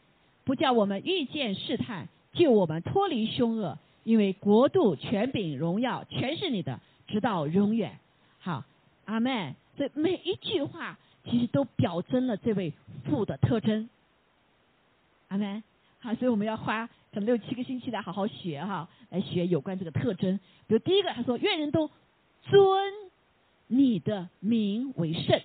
[0.44, 3.78] 不叫我们遇见试探，救我们脱离凶恶。
[4.02, 7.98] 因为国度、权柄、荣耀，全是你的，直到永远。
[8.38, 8.64] 好，
[9.06, 9.54] 阿门。
[9.76, 12.72] 所以每一句话，其实都表征了这位
[13.04, 13.88] 父的特征。
[15.28, 15.62] 阿门，
[16.00, 20.38] 好，所以我们要花可能六七个星期来好好学哈，来学有关这个特征。
[20.66, 21.88] 比如第一个，他说愿人都
[22.42, 22.92] 尊
[23.66, 25.40] 你的名为圣。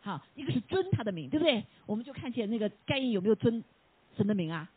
[0.00, 1.64] 好，一个是尊他的名，对不对？
[1.86, 3.62] 我们就看见那个该隐有没有尊
[4.16, 4.70] 神的名啊？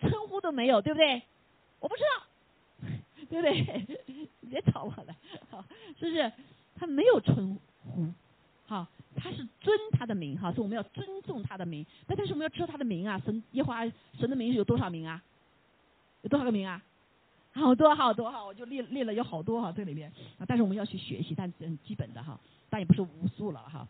[0.00, 1.22] 称呼都没有，对不对？
[1.80, 2.88] 我不知道，
[3.30, 4.28] 对不对？
[4.50, 5.16] 别吵我了，
[5.50, 5.64] 好，
[5.98, 6.32] 是不是？
[6.76, 8.06] 他没有称呼，
[8.66, 8.86] 好，
[9.16, 11.84] 他是尊他的名，哈，所以我们要尊重他的名。
[12.06, 13.84] 那但是我们要知道他的名啊，神耶和华
[14.18, 15.22] 神的名有多少名啊？
[16.22, 16.82] 有多少个名啊？
[17.54, 22.38] 好多好多哈，我就列列了有好多哈，这里面啊，但是我们要去学习，但很基本的哈，
[22.68, 23.86] 但也不是无数了哈，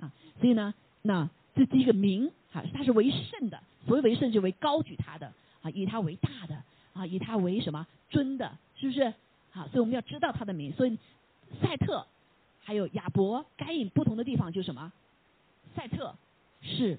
[0.00, 5.32] 啊，所以呢，那这第一个名哈，他是为圣的，所谓为圣就为高举他的
[5.62, 9.14] 啊，以他为大的啊，以他为什么尊的，是不是？
[9.50, 10.98] 好，所以我们要知道他的名，所以
[11.62, 12.04] 赛特
[12.60, 14.92] 还有亚伯该隐不同的地方就是什么？
[15.76, 16.14] 赛特
[16.60, 16.98] 是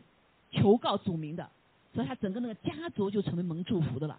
[0.52, 1.50] 求告祖名的，
[1.93, 4.18] 所以他整个那个家族就成为蒙祝福的了，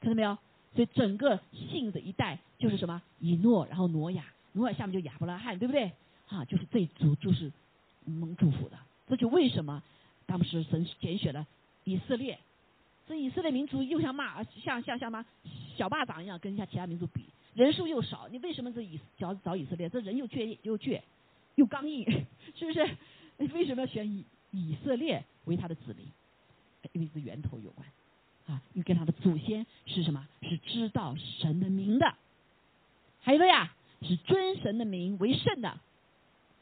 [0.00, 0.36] 看到没有？
[0.74, 5.92] 所以整个姓的一代就是什么以诺，然后挪亚，挪亚下面就亚伯拉罕，对不对？
[6.28, 7.52] 啊，就是这一族就是
[8.04, 8.78] 蒙祝福的。
[9.06, 9.82] 这就为什么
[10.26, 11.46] 当时神拣选了
[11.84, 12.38] 以色列，
[13.06, 15.24] 这以色列民族又像骂，像像像嘛
[15.76, 19.88] 小蚂蚱一样，跟一下其他民族比，人数又少，你为什么这以找找以色列？
[19.88, 21.00] 这人又倔又倔，
[21.54, 22.04] 又刚硬，
[22.56, 22.96] 是不是？
[23.52, 26.06] 为什么要选以以色列为他的子民？
[26.92, 27.86] 因为是源头有关。
[28.46, 30.26] 啊，因为跟他的祖先是什么？
[30.42, 32.14] 是知道神的名的，
[33.22, 35.78] 还有个呀，是尊神的名为圣的。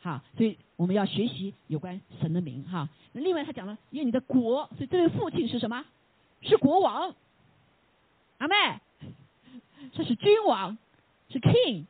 [0.01, 2.89] 好，所以我们要学习有关神的名哈。
[3.13, 5.85] 那另外他讲了，因为你的国，所以这位父亲是什么？
[6.43, 7.15] 是国王。
[8.39, 8.55] 阿妹，
[9.93, 10.77] 这是君王，
[11.29, 11.85] 是 king。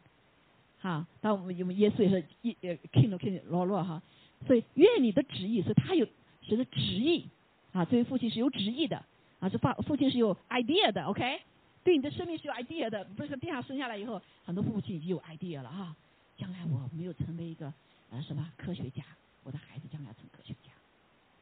[0.78, 4.02] 好，那我们我们耶稣也是耶 king 的 king 罗罗哈。
[4.46, 6.06] 所以愿你的旨意，所以他有
[6.42, 7.26] 神的旨意
[7.72, 7.84] 啊。
[7.84, 9.04] 这位父亲是有旨意的。
[9.42, 11.40] 啊，这父父亲是有 idea 的，OK，
[11.82, 15.96] 对你的生命是有 idea 的，不是说地上生下来以后，很多父亲已经有 idea 了哈。
[16.38, 17.72] 将来我没有成为一个
[18.12, 19.02] 呃什么科学家，
[19.42, 20.70] 我的孩子将来要成科学家，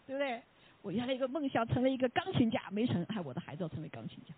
[0.07, 0.41] 对不对？
[0.81, 4.35] 我原来一个梦想成为一个钢琴家，没成，哎，我的孩子要成为钢琴家。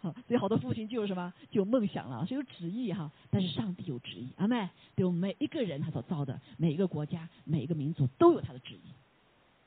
[0.00, 3.08] 好，所以好多父亲就有什么，就有梦想了，是有旨意哈。
[3.30, 8.80] 但是上帝有旨意，阿妹，对我们每一个人他所造的每一个国家、每一个民族都有他的旨意。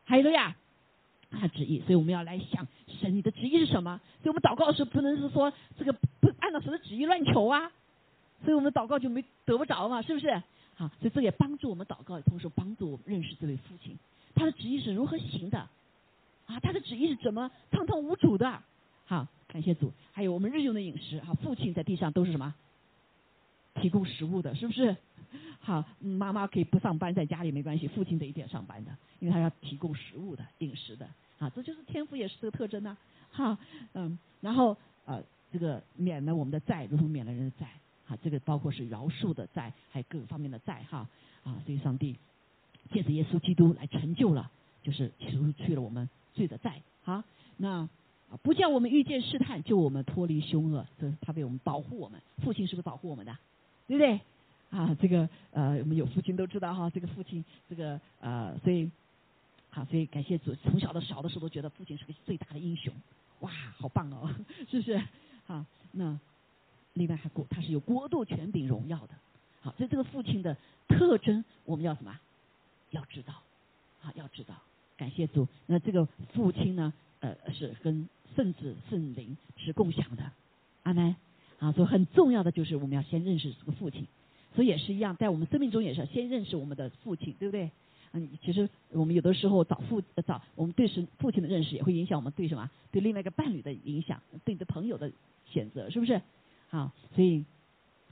[0.04, 0.58] 还有呀。
[1.32, 4.00] 他旨意，所以我们要来想神你的旨意是什么？
[4.24, 7.72] 所以我们祷告的时不能是说这个不按照神的旨意乱求啊，
[8.44, 10.42] 所以我们祷告就没得不着嘛，是不是？
[10.76, 13.98] 好，所以这也帮助我们祷告，同时帮助我们认识这位父亲，
[14.34, 15.60] 他的旨意是如何行的
[16.48, 16.60] 啊？
[16.62, 18.64] 他的旨意是怎么畅通无阻的？
[19.06, 19.92] 好，感谢主。
[20.12, 22.56] 还有我们日用的饮食，哈，父亲在地上都是什么？
[23.76, 24.96] 提供食物的，是不是？
[25.60, 31.08] 好，妈妈可以不上班，在家里没关系，父亲得一定上班的，因为他要提供食物的、饮食的。
[31.38, 32.98] 啊，这就是天赋，也是这个特征呢。
[33.32, 33.58] 哈，
[33.94, 35.22] 嗯，然后呃，
[35.54, 37.68] 这个免了我们的债，如同免了人的债。
[38.08, 40.84] 啊，这个包括是饶恕的债，还有各个方面的债。
[40.90, 41.08] 哈，
[41.44, 42.16] 啊，所以上帝
[42.92, 44.50] 借着耶稣基督来成就了，
[44.82, 46.82] 就是除去了我们罪的债。
[47.04, 47.24] 好，
[47.58, 47.88] 那
[48.42, 52.20] 不叫我们遇见试探，就我们脱离凶恶，这他为我们保护我们。
[52.44, 53.38] 父亲是不是保护我们的？
[53.88, 54.20] 对不对？
[54.70, 58.90] 啊，这个呃，我们有父亲都知道哈，这个父亲，这个呃，所以，
[59.70, 62.94] 好，所以感谢主，从小的小的时候都觉得父亲是个最大的英雄，
[63.40, 64.30] 哇，好棒哦，
[64.70, 65.02] 是不是？
[65.48, 66.20] 好，那
[66.94, 69.14] 另外还国，他是有国度、权柄、荣耀的，
[69.62, 70.56] 好，所以这个父亲的
[70.88, 72.20] 特征我们要什么？
[72.92, 73.34] 要知道，
[74.04, 74.56] 啊，要知道，
[74.98, 75.48] 感谢主。
[75.66, 80.32] 那这个父亲呢，呃，是跟圣子、圣灵是共享的，
[80.84, 81.16] 阿门。
[81.60, 84.08] 啊，所以很重要的就是我们要先认识这个父亲，
[84.56, 87.70] 所以也是一样，在我们生命中也是先认识我们的父亲，对不对？
[88.12, 92.70] 嗯，其实我们有的时候找父找我们对是父亲的认识，也会影响我们对什么？
[92.92, 95.12] 对另外一个伴侣的影响，对你的朋友的
[95.46, 96.22] 选择，是不是？
[96.70, 97.46] 好，所以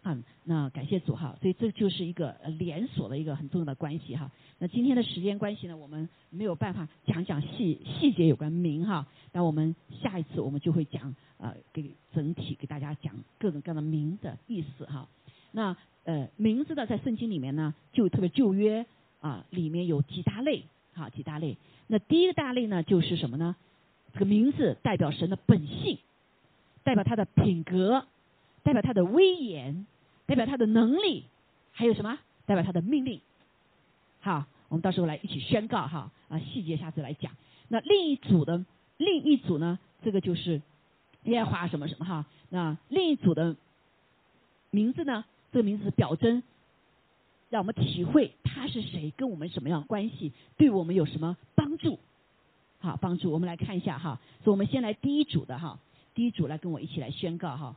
[0.04, 4.32] 啊，那感谢主哈，所以这就是一个连锁的一个很重要的关系哈。
[4.60, 11.16] 那今天的时间关系呢，我们没有办法讲讲细细节有关名哈，那我们下一次我们就会讲。
[11.38, 15.08] 啊，给整体给大家讲各种各样的名的意思哈。
[15.52, 15.78] 那
[16.08, 18.86] 呃，名字呢，在圣经里面呢，就特别旧约
[19.20, 21.58] 啊，里面有几大类哈，几大类。
[21.88, 23.58] 那第一个大类呢，就是什么呢？
[24.14, 25.98] 这个名字代表神的本性，
[26.84, 28.06] 代表他的品格，
[28.64, 29.86] 代表他的威严，
[30.26, 31.26] 代表他的能力，
[31.74, 32.18] 还有什么？
[32.46, 33.20] 代表他的命令。
[34.22, 37.34] 好，我们到时候来一起宣告哈啊，细节下次来讲。
[37.68, 38.64] 那另一组的
[38.98, 40.62] 另一组呢，这个就是。
[41.24, 42.26] 耶和华什么什么哈？
[42.48, 43.58] 那另一组的
[44.70, 45.26] 名字呢？
[45.52, 46.44] 这个名字是表征，
[47.50, 52.00] 让我们体会他是谁，跟我们什么样关系，对我们有什么帮助？
[52.80, 54.20] 好，帮助我们来看一下哈。
[54.44, 55.80] 所以我们先来第一组的哈，
[56.14, 57.76] 第一组来跟我一起来宣告哈。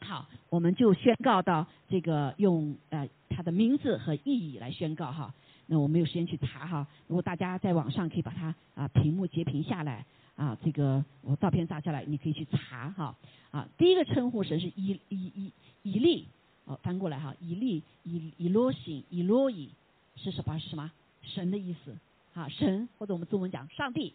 [0.00, 5.32] 好，我们就宣告到这个用呃他的名字和意义来宣告哈。
[5.66, 10.04] 那我没有时间去查哈，如果大家在网上可以把它啊屏幕截屏下来
[10.36, 13.16] 啊，这个我照片炸下来，你可以去查哈。
[13.50, 16.26] 啊，第一个称呼神是以以以以利，
[16.66, 19.70] 哦翻过来哈，以利以以罗西以罗伊
[20.16, 20.92] 是什么是什么
[21.22, 21.96] 神的意思
[22.34, 22.48] 啊？
[22.48, 24.12] 神或者我们中文讲上帝，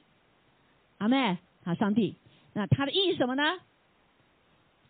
[0.99, 2.16] 阿妹啊上帝，
[2.54, 3.43] 那它的意义什么呢？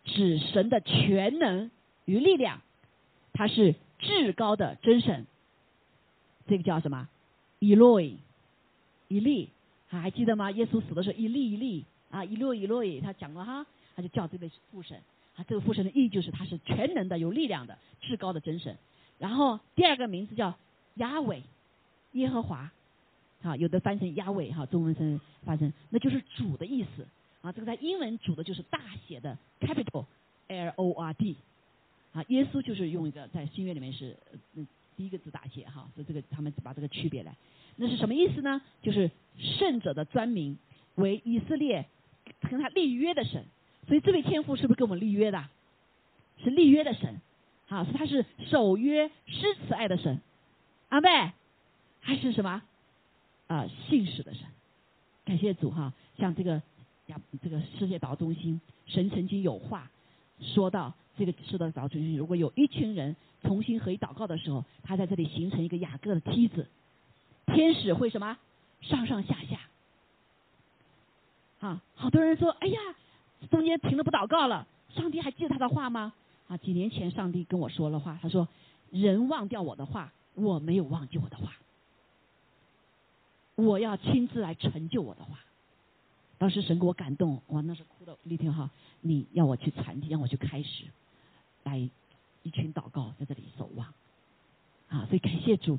[0.04, 1.70] 指神的全能
[2.04, 2.60] 与力量，
[3.32, 5.26] 他是至高的真神。
[6.48, 7.08] 这个叫什么？
[7.60, 8.18] 以洛伊，
[9.06, 9.50] 以利，
[9.86, 10.50] 还记得吗？
[10.50, 15.00] 耶稣死的时候，以利以利啊，以洛以洛伊，他讲过哈，他就叫这位父神
[15.36, 15.44] 啊。
[15.48, 18.76] 这个父神的意义就是他是全能的、有力量的、至高的真神。
[19.18, 20.56] 然后第二个名字叫
[20.94, 21.42] 亚伟，
[22.12, 22.70] 耶和华，
[23.42, 27.06] 啊，有的翻成亚伟哈，中文声翻成那就是主的意思
[27.40, 27.52] 啊。
[27.52, 30.06] 这个在英文主的就是大写的 capital
[30.48, 31.36] L O R D
[32.12, 32.24] 啊。
[32.28, 34.16] 耶稣就是用一个在新约里面是
[34.54, 34.66] 嗯。
[34.94, 37.34] 第一个字大写哈，所以这个他们把这个区别来，
[37.76, 38.60] 那是什么意思呢？
[38.82, 40.58] 就是圣者的专名
[40.96, 41.86] 为以色列
[42.42, 43.42] 跟他立约的神，
[43.86, 45.44] 所以这位天父是不是跟我们立约的？
[46.42, 47.20] 是立约的神，
[47.68, 50.20] 啊，他是守约施慈爱的神，
[50.88, 51.32] 阿妹
[52.00, 52.62] 还是什么
[53.46, 54.46] 啊信使的神？
[55.24, 56.62] 感谢主哈，像这个
[57.06, 59.90] 呀这个世界祷中心，神曾经有话
[60.40, 63.16] 说到这个世界祷中心，如果有一群人。
[63.42, 66.68] 重新合一祷告的时候，他在这里形成一个雅各的梯子，
[67.46, 68.38] 天使会什么
[68.82, 69.58] 上上下下，
[71.58, 72.78] 啊，好多人说，哎呀，
[73.50, 76.12] 中间停了不祷告了，上帝还记得他的话吗？
[76.48, 78.48] 啊，几年前上帝跟我说了话，他说，
[78.90, 81.52] 人忘掉我的话，我没有忘记我的话，
[83.54, 85.38] 我要亲自来成就我的话。
[86.38, 88.70] 当时神给我感动，哇，那是哭的那天哈，
[89.00, 90.84] 你要我去传递，让我去开始
[91.64, 91.88] 来。
[92.44, 93.86] 一群祷告在这里守望，
[94.88, 95.78] 啊，所以感谢主。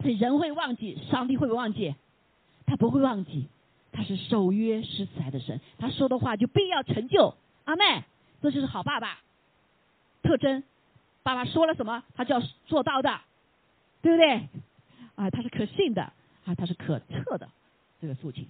[0.00, 1.96] 所以人会忘记，上帝会不会忘记？
[2.64, 3.48] 他不会忘记，
[3.92, 7.34] 他是守约施慈爱的神，他说的话就必要成就。
[7.64, 8.04] 阿妹，
[8.42, 9.18] 这就是好爸爸。
[10.22, 10.62] 特征。
[11.22, 13.20] 爸爸说了什么，他就要做到的，
[14.02, 14.48] 对不对？
[15.16, 16.12] 啊，他是可信的，
[16.44, 17.48] 啊，他是可测的，
[18.00, 18.48] 这个父亲。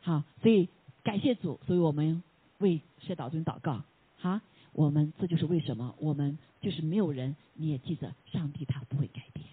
[0.00, 0.68] 好，所以
[1.02, 2.22] 感谢主，所以我们
[2.58, 3.82] 为谢导尊祷告，
[4.18, 4.40] 好。
[4.72, 5.94] 我们这就是为什么？
[6.00, 9.46] 我们就是没有人，你也记着，上帝他不会改变，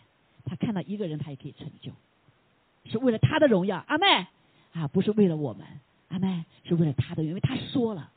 [0.46, 1.92] 他看到一个人他也可以成就，
[2.90, 4.26] 是为了他的荣耀，阿妹
[4.74, 5.66] 啊，不是为了我们，
[6.10, 8.12] 阿妹是为了他的，因为他说了，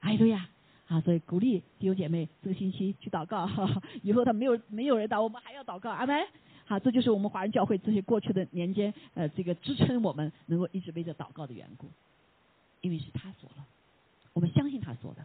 [0.00, 0.48] 哎对呀，
[0.88, 3.48] 啊，所以鼓励弟兄姐妹这个星期去祷告，
[4.02, 6.26] 以后他没有没有人祷，我们还要祷告，阿妹，
[6.64, 11.86] 好，这就是我们华人教会这些过去的年间，呃，这个支撑我们能够一直为着祷告的缘故，
[12.80, 13.64] 因为是他说了，
[14.32, 15.24] 我们相信他说的。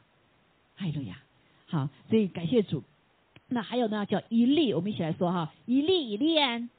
[0.78, 1.18] 哎路呀，
[1.66, 2.84] 好，所以感谢主。
[3.48, 6.70] 那还有呢，叫以利，我们一起来说哈，以利以利安，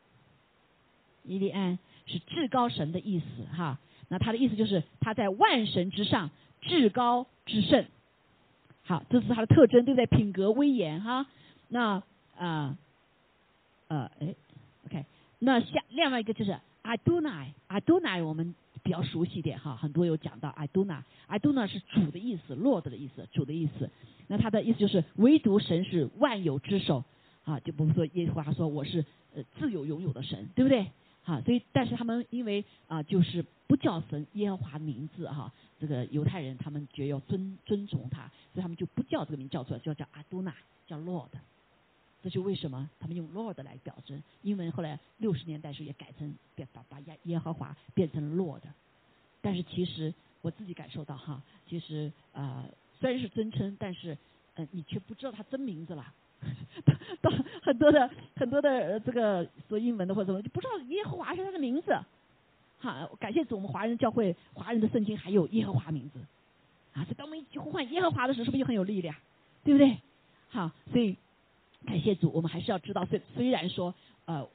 [1.24, 1.78] 以利安
[2.08, 3.78] 是至高神的意思哈。
[4.08, 6.30] 那他的意思就是他在万神之上，
[6.60, 7.84] 至高之圣。
[8.82, 10.06] 好，这是他的特征，对不对？
[10.06, 11.26] 品格威严哈。
[11.68, 12.02] 那
[12.36, 12.76] 啊
[13.88, 14.34] 呃哎
[14.86, 15.04] ，OK，
[15.38, 18.54] 那下另外一个就是阿都乃，阿都乃我们。
[18.84, 23.90] 比较熟悉一点哈，很多有讲到 I do not，I do not 是主的意思，Lord 的意思，主的意思。
[24.28, 27.04] 那他的意思就是唯独神是万有之首
[27.44, 29.04] 啊，就不是说耶和华说我是
[29.34, 30.86] 呃自有拥有的神，对不对？
[31.28, 38.22] 哈，所以但是他们因为啊就是不叫神耶和华名字哈，这个犹太人他们觉得要尊尊崇他，
[38.54, 40.54] 所以他们就不叫这个名叫出来，就叫阿都纳，
[40.86, 41.28] 叫 Lord。
[42.22, 48.62] 这就为什么他们用 Lord 来表征，英文后来六十年代时候也改成变把把耶耶和华变成 Lord，
[49.42, 52.64] 但是其实我自己感受到哈，其实啊
[52.98, 54.16] 虽然是尊称，但是
[54.54, 56.12] 呃你却不知道他真名字了，
[57.20, 57.30] 到
[57.62, 61.98] 很多的很多的这个说英文的或者什么就不知道耶和华是他的名字，
[62.78, 66.18] 好感谢主我们华人教会华人的圣经还有耶和华名字，
[66.92, 69.14] 啊所以当我们一起呼唤耶和华的时候是不是就很有力量，
[69.64, 69.98] 对不对？
[70.48, 71.16] 好所以。
[71.86, 74.46] 感谢主，我们还是要知道，虽虽然说，呃，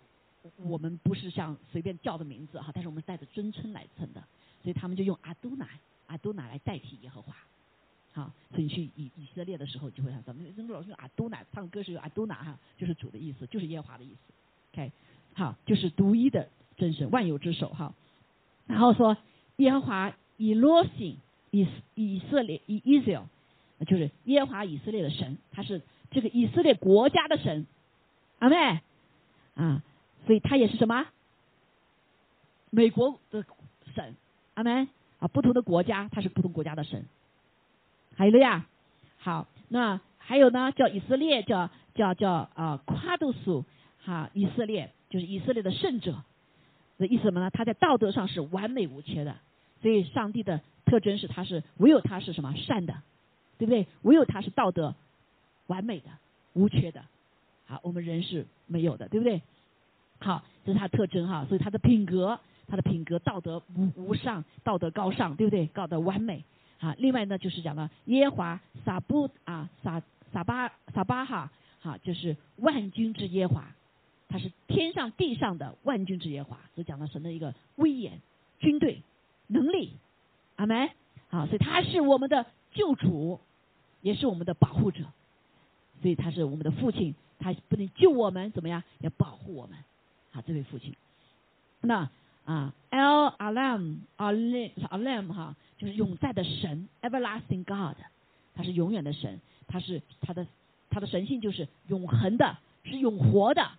[0.58, 4.22] 我们不是像随便叫的名字哈，但是我们带着尊称来称的，
[4.62, 5.66] 所以他们就用阿都乃，
[6.08, 7.34] 阿都乃来代替耶和华，
[8.14, 14.34] 好，所以你去以以色列的时候就会看到，们老师用阿都乃唱歌是有阿都乃哈，就是主的意思，就是耶和华的意思
[14.74, 14.92] ，OK，
[15.34, 16.48] 好，就是独一的
[16.78, 17.94] 真神，万有之首哈，
[18.68, 19.18] 然后说
[19.58, 21.18] 耶和华以罗西
[21.52, 23.26] 以以色列以 Israel，
[23.88, 25.82] 就是耶和华以色列的神，他是。
[26.12, 27.66] 这个以色列国家的神，
[28.38, 28.82] 阿妹
[29.56, 29.82] 啊，
[30.28, 31.08] 所以他也是什么？
[32.70, 33.44] 美国的
[33.96, 34.16] 神，
[34.54, 34.88] 阿妹
[35.18, 37.08] 啊，不同的国家他是不同国家的神，
[38.16, 38.66] 还有了呀。
[39.18, 43.66] 好，那还有呢，叫以色列，叫叫叫啊夸杜苏
[44.04, 46.24] 哈，以色列就是以色列的圣者
[46.98, 47.50] 的意思什么呢？
[47.50, 49.36] 他在道德上是完美无缺的，
[49.82, 52.94] 所以上帝的特征是他是唯有他是什么善的，
[53.58, 53.88] 对不对？
[54.02, 54.94] 唯有他是道德
[55.68, 56.10] 完美的
[56.54, 57.04] 无缺的，
[57.66, 59.42] 好，我们人是没有的，对不对？
[60.20, 65.66] 好，这是他特征哈，所以他的品格，他的品格道德无无上，道德高尚，对不对？
[65.68, 66.44] 道德完美。
[66.84, 70.04] 啊，另外呢，就是讲了耶华撒布啊撒
[70.34, 71.50] 撒巴撒巴哈，
[71.82, 73.74] 哈，就是万军之耶华，
[74.28, 78.20] 他是天上地上的万军之耶华，所以讲了神的一个威严、
[78.60, 79.02] 军队、
[79.48, 79.94] 能力，
[80.58, 80.90] 阿门。
[81.30, 83.40] 好，所以他是我们的救主，
[84.02, 85.06] 也是我们的保护者，
[86.02, 88.84] 所以他是我们的父亲，他不能救我们，怎么样？
[89.00, 89.78] 要保护我们。
[90.32, 90.94] 好，这位父亲，
[91.80, 92.10] 那
[92.46, 95.56] 啊，El Alam Al Alam 哈。
[95.76, 97.98] 就是永在的神，everlasting God，
[98.56, 100.48] 他是永远的神，他是他的
[100.90, 103.70] 他的神性就是永恒的，是永活的。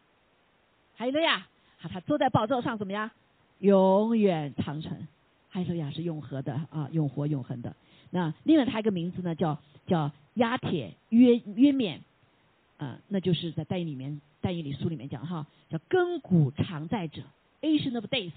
[0.96, 1.48] 还有了呀，
[1.80, 3.10] 他坐在宝座上怎么样？
[3.60, 5.08] 永远长存。
[5.48, 7.74] 还有呀，是永和的啊，永活永恒的。
[8.10, 12.02] 那另外他一个名字呢，叫叫压铁约约冕，
[12.76, 17.22] 啊，那就是在代义里面代义里书里面讲哈，叫亘古常在者
[17.64, 18.32] ，Ancient of Days，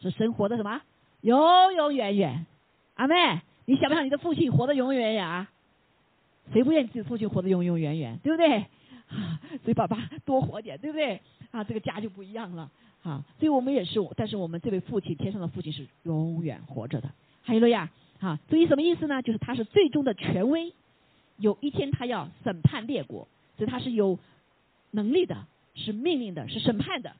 [0.00, 0.82] 是神活的什么？
[1.22, 2.46] 永永远远，
[2.94, 5.50] 阿妹，你想不想你的父亲活得永永远远啊？
[6.52, 8.66] 谁不愿意自己父亲活得永永远远，对不对？
[9.08, 11.20] 啊，所以爸爸多活点，对不对？
[11.50, 12.70] 啊，这个家就不一样了。
[13.02, 17.10] 啊，所以我们也是，但是我们这位父亲，天上的父亲是永远活着的。
[17.42, 17.90] 还有了呀，
[18.20, 19.22] 啊，所以什么意思呢？
[19.22, 20.72] 就是他是最终的权威，
[21.38, 24.18] 有一天他要审判列国，所以他是有
[24.90, 27.14] 能力的，是命令的，是审判的。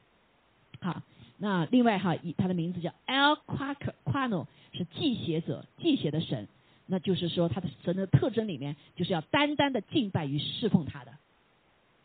[0.81, 1.01] 好。
[1.37, 6.47] 那另外哈，以他的名字叫 El Quarkano，是祭邪者，祭邪的神。
[6.85, 11.13] 那就是说，他的神的特征里面，就是要单单的敬拜与侍奉他的，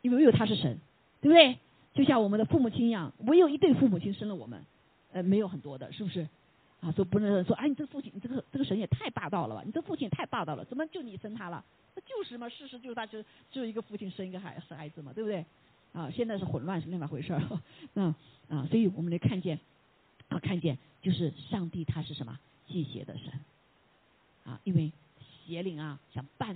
[0.00, 0.78] 因为唯有他是神，
[1.20, 1.58] 对不对？
[1.92, 4.64] 就像我们的父母亲一样，唯有一对父母亲生了我们，
[5.12, 6.28] 呃，没有很多的，是不是？
[6.80, 9.62] 啊，说不能说，哎，你这父亲，你这个这个神也太霸道了吧？
[9.66, 11.64] 你这父亲也太霸道了，怎么就你生他了？
[11.94, 13.20] 那就是嘛，事实就是他就
[13.50, 15.44] 只有一个父亲生一个孩生孩子嘛，对不对？
[15.96, 17.42] 啊，现在是混乱是另外回事儿，
[17.94, 18.14] 那
[18.54, 19.58] 啊，所以我们来看见
[20.28, 22.38] 啊，看见就是上帝他是什么
[22.68, 23.32] 祭邪的神
[24.44, 24.92] 啊，因为
[25.46, 26.54] 邪灵啊想扮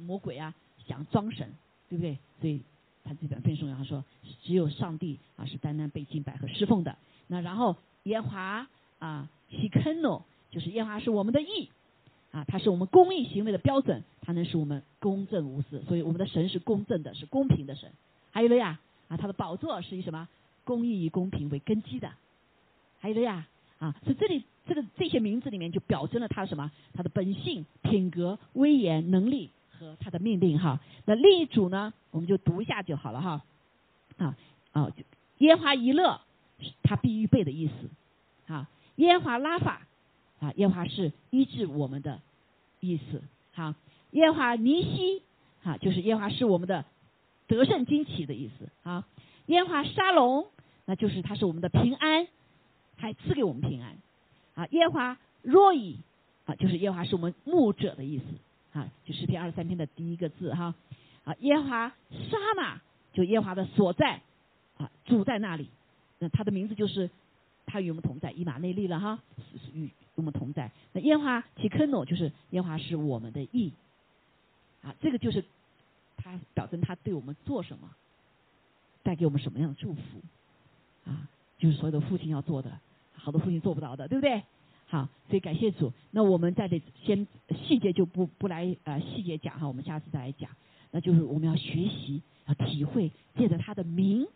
[0.00, 0.52] 魔鬼啊
[0.88, 1.52] 想装神，
[1.88, 2.18] 对不对？
[2.40, 2.62] 所以
[3.04, 4.04] 他这边分送他说
[4.42, 6.98] 只有上帝啊是单单被敬拜和侍奉的。
[7.28, 8.68] 那然后耶华
[8.98, 11.70] 啊希肯诺就是耶华是我们的义
[12.32, 17.92] 啊，他是我们公益行为的标准，他能使我们公正无私，所以我们的神是公正的，是公平的神。
[18.34, 20.28] 还有了呀，啊，他的宝座是以什么
[20.64, 22.10] 公义与公平为根基的？
[22.98, 23.46] 还有了呀，
[23.78, 26.68] 啊，所以这里这个这些名字里面就表征了他什么？
[26.94, 30.80] 他的本性、品格、威严、能力和他的命令哈。
[31.04, 33.44] 那另一组呢，我们就读一下就好了哈。
[34.16, 34.36] 啊
[34.72, 34.90] 啊，
[35.38, 36.20] 耶华一乐，
[36.82, 38.52] 他必预备的意思。
[38.52, 39.86] 啊，耶华拉法，
[40.40, 42.20] 啊，耶华是医治我们的
[42.80, 43.22] 意思。
[43.52, 43.76] 好，
[44.10, 45.22] 耶华尼西，
[45.62, 46.84] 啊，就是耶华是我们的。
[47.46, 49.06] 得胜惊奇的意思啊，
[49.46, 50.46] 烟花沙龙，
[50.86, 52.26] 那就是它是我们的平安，
[52.96, 53.98] 还赐给我们平安
[54.54, 54.66] 啊。
[54.70, 55.98] 烟花若以
[56.46, 60.74] 啊，就是烟花是我们牧者的意思啊，就诗篇二十三篇的第一个字哈
[61.24, 61.34] 啊。
[61.40, 62.80] 烟花沙马
[63.12, 64.22] 就烟花的所在
[64.78, 65.68] 啊，主在那里，
[66.18, 67.10] 那他的名字就是
[67.66, 69.18] 他与我们同在，以马内利了哈，
[69.74, 70.70] 与我们同在。
[70.92, 73.72] 那烟花其坑诺就是烟花是我们的意
[74.82, 75.44] 啊，这个就是。
[76.24, 77.90] 他表征他对我们做什么，
[79.02, 80.00] 带给我们什么样的祝福
[81.04, 81.28] 啊？
[81.58, 82.80] 就是所有的父亲要做的，
[83.12, 84.42] 好多父亲做不到的，对不对？
[84.86, 85.92] 好，所以感谢主。
[86.10, 87.26] 那我们在这先
[87.66, 90.50] 细节就不不来呃细节讲哈，我们下次再来讲。
[90.90, 94.26] 那就是我们要学习，要体会，借着他的名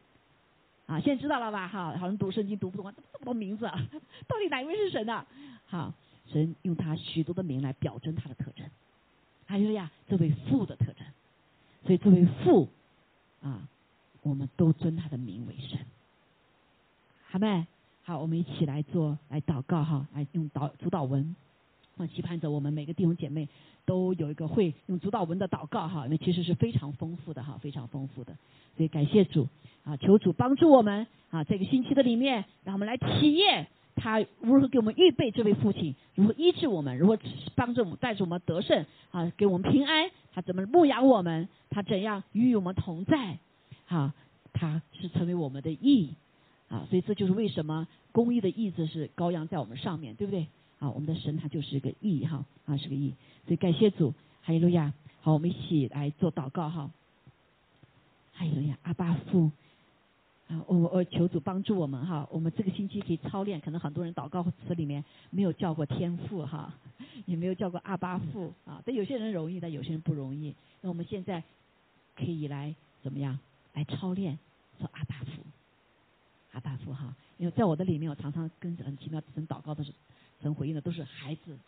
[0.87, 1.69] 啊，现在知道了吧？
[1.69, 3.79] 哈，好像读圣经读不懂啊，这么多名字，啊，
[4.29, 5.25] 到底哪一位是神呢？
[5.67, 5.95] 好，
[6.31, 8.67] 神用他许多的名来表征他的特征。
[9.47, 11.07] 还有呀，这位父的特征。
[11.89, 12.69] 所以，作为父
[13.41, 13.67] 啊，
[14.21, 15.79] 我们都尊他的名为神，
[17.31, 17.67] 好没？
[18.03, 21.35] 好，我们一起来做，来祷告哈，来用导主导文，
[21.97, 23.49] 我期盼着我们每个弟兄姐妹
[23.87, 28.37] 都有一个会用主导文的祷告哈，因为其实是非常丰富的哈，非常丰富的。
[28.77, 29.49] 所以感谢主
[29.85, 33.67] 啊，求主帮助我们啊，这个星期的里面，让我们来体验
[33.99, 37.19] 他如何给我们预备这位父亲，如何医治我们，如何
[37.55, 40.11] 帮助我们带着我们得胜啊，给我们平安。
[40.33, 41.49] 他怎么牧养我们？
[41.69, 43.39] 他怎样与我们同在？
[43.87, 44.15] 哈，
[44.53, 46.15] 他是成为我们的义
[46.69, 46.87] 啊！
[46.89, 50.47] 所以这就是为什么公义的义字是羔羊在我们上面对不对？
[50.79, 53.15] 啊，我们的神他就是一个义哈啊，是个义。
[53.47, 54.93] 所以感谢主，哈利路亚。
[55.21, 55.33] 好。
[55.33, 56.91] 我们一起来做祷告哈。
[58.33, 59.51] 还有呀，阿巴父
[60.49, 62.27] 啊，我我求主帮助我们哈。
[62.33, 66.73] 我们这个星期可以操练，可能很多人祷告词里面没有叫过天父哈，
[67.27, 68.83] 也没有叫过阿巴父啊。
[68.85, 70.55] 但有些人容易，但有些人不容易。
[70.81, 71.43] 那我们现在
[72.17, 73.39] 可以来怎么样
[73.75, 74.39] 来操练
[74.79, 75.43] 说阿巴父，
[76.53, 77.15] 阿巴父哈。
[77.37, 79.93] 因为在我的里面，我常常跟很奇妙神祷告的是
[80.41, 81.59] 神回应的都是孩子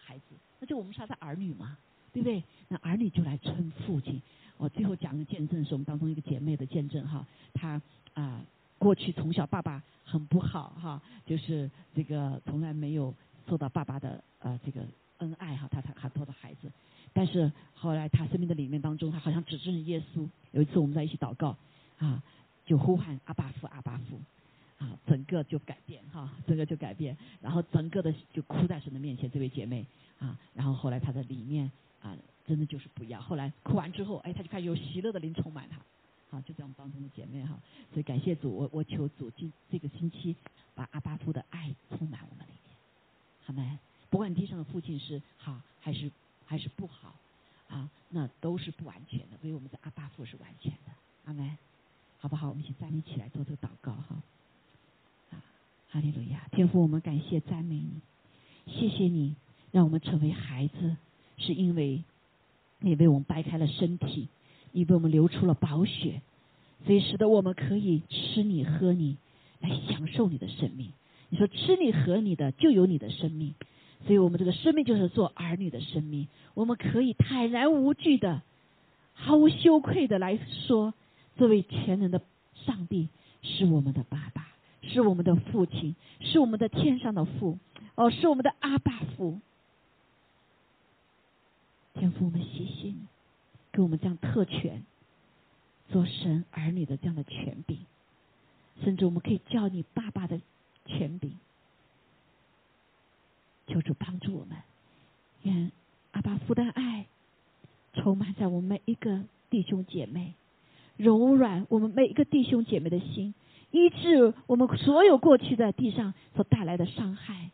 [112.80, 113.34] 姐妹的心，
[113.70, 117.50] 医治我们所有过去在地上所带来的伤害。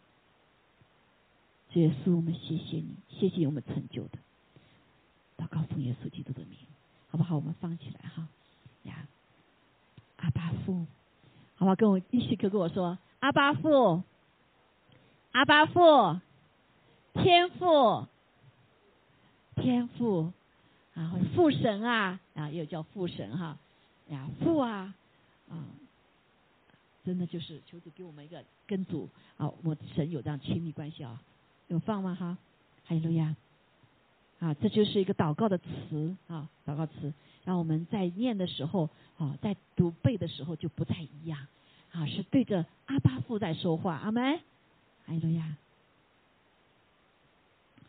[1.73, 4.19] 耶稣，我们谢谢你，谢谢我们成就的。
[5.37, 6.57] 祷告奉耶稣基督的名，
[7.11, 7.35] 好不好？
[7.35, 8.29] 我们放起来哈
[8.85, 9.09] 呀！
[10.17, 10.87] 阿巴父，
[11.57, 11.75] 好不好？
[11.75, 14.03] 跟我一起跟跟我说：阿巴父，
[15.33, 16.21] 阿巴父，
[17.15, 18.07] 天父，
[19.57, 20.33] 天父，
[20.95, 23.59] 啊，父神啊，啊，又叫父神哈
[24.09, 24.95] 呀，父啊，
[25.49, 25.65] 啊，
[27.05, 31.23] 真的就是求主给我们一个跟主啊，我神有这样亲密关系啊，
[31.69, 32.15] 有放吗？
[32.15, 32.37] 哈，
[32.87, 33.35] 哈利路亚。
[34.39, 41.47] 啊，这就是一个祷告的词啊，祷告词，让我们在念的时候啊，在读背的时候就不太一样
[41.91, 44.39] 啊，是对着阿巴父在说话，阿门，
[45.07, 45.57] 哈利路亚，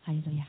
[0.00, 0.46] 哈利路亚。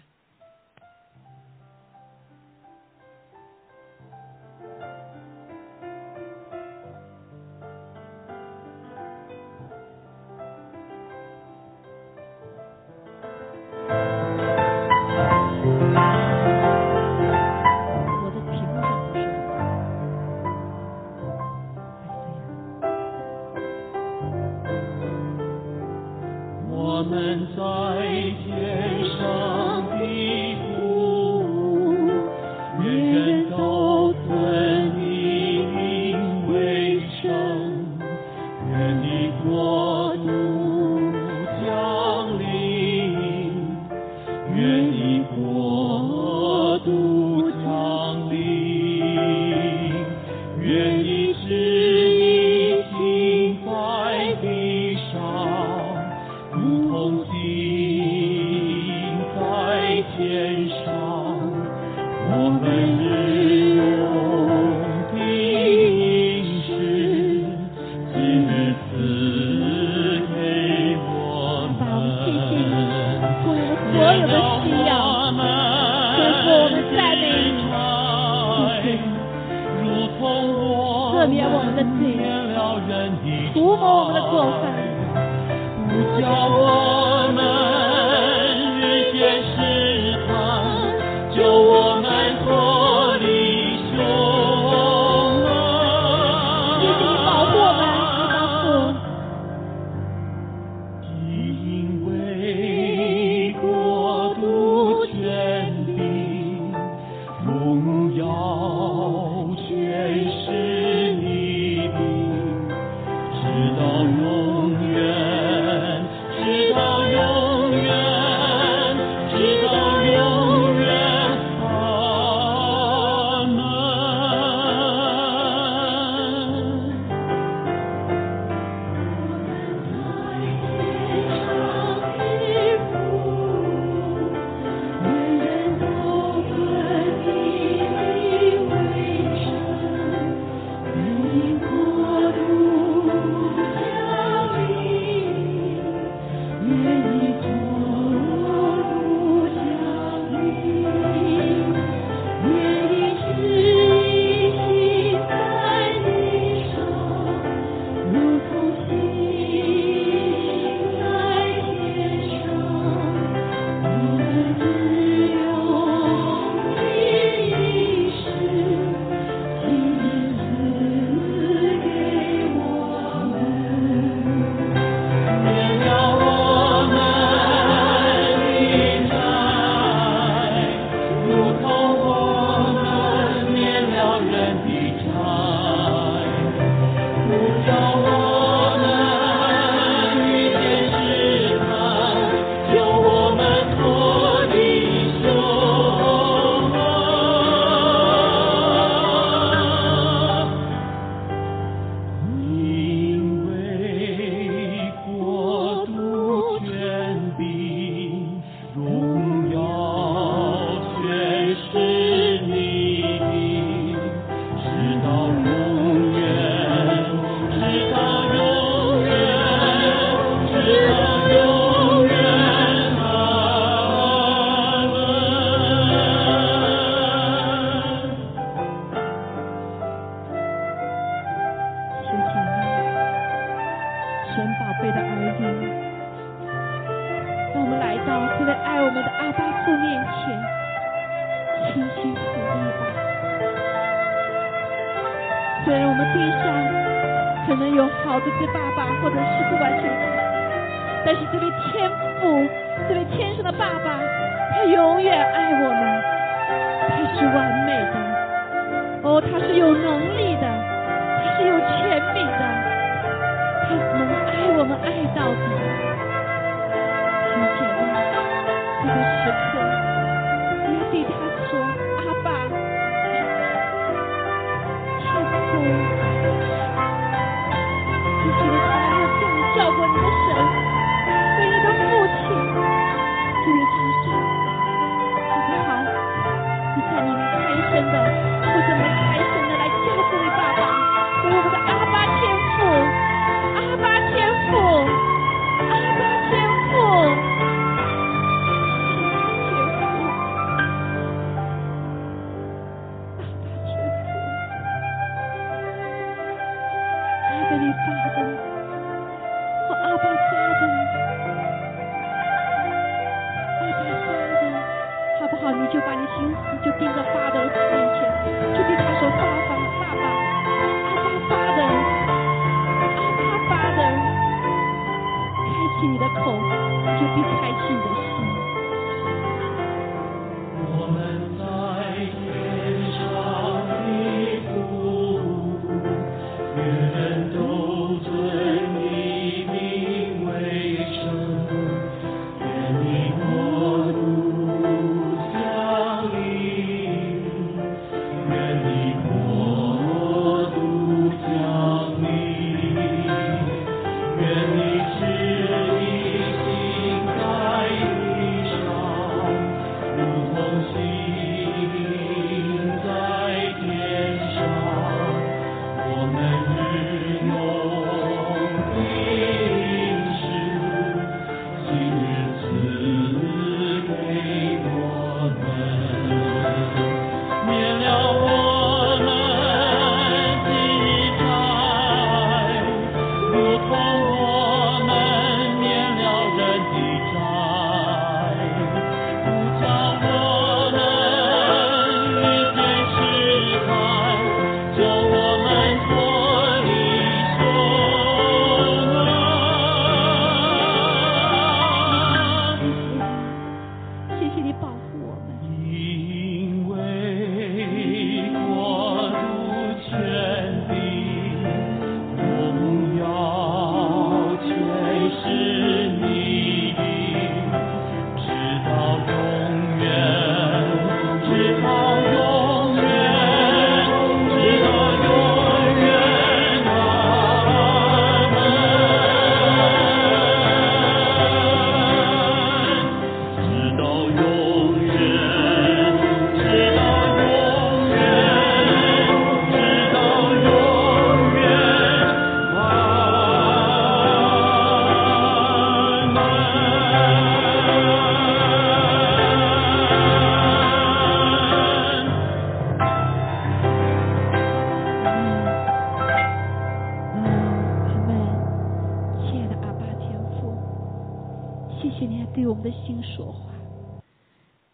[462.34, 463.51] 对我们的心说话。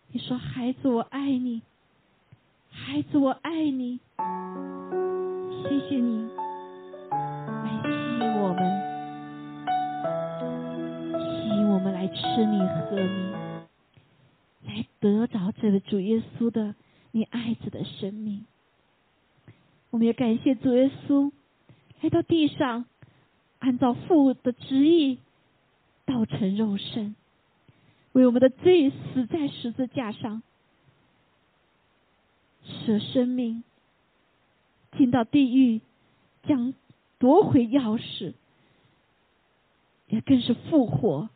[0.09, 1.61] 你说：“孩子，我爱你，
[2.69, 3.99] 孩子，我爱你，
[5.63, 6.29] 谢谢你
[7.47, 8.59] 来吸引我们，
[11.19, 13.33] 吸引我们来吃你喝你，
[14.67, 16.75] 来得着这个主耶稣的
[17.11, 18.45] 你爱子的生命。”
[19.91, 21.31] 我们也感谢主耶稣
[22.01, 22.85] 来到地上，
[23.59, 25.19] 按照父的旨意
[26.05, 27.15] 道成肉身。
[28.15, 30.41] 为我们的罪死在十字架上，
[32.63, 33.61] 舍生命
[34.97, 35.81] 进到地狱，
[36.43, 36.73] 将
[37.19, 38.31] 夺回钥匙，
[40.07, 41.27] 也更是复活，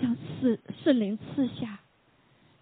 [0.00, 1.80] 将赐圣灵赐下，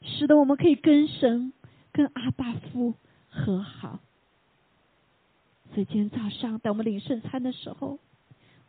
[0.01, 1.53] 使得我们可以跟神、
[1.93, 2.95] 跟阿爸夫
[3.29, 4.01] 和好。
[5.75, 7.99] 所以今天早上，当我们领圣餐的时候，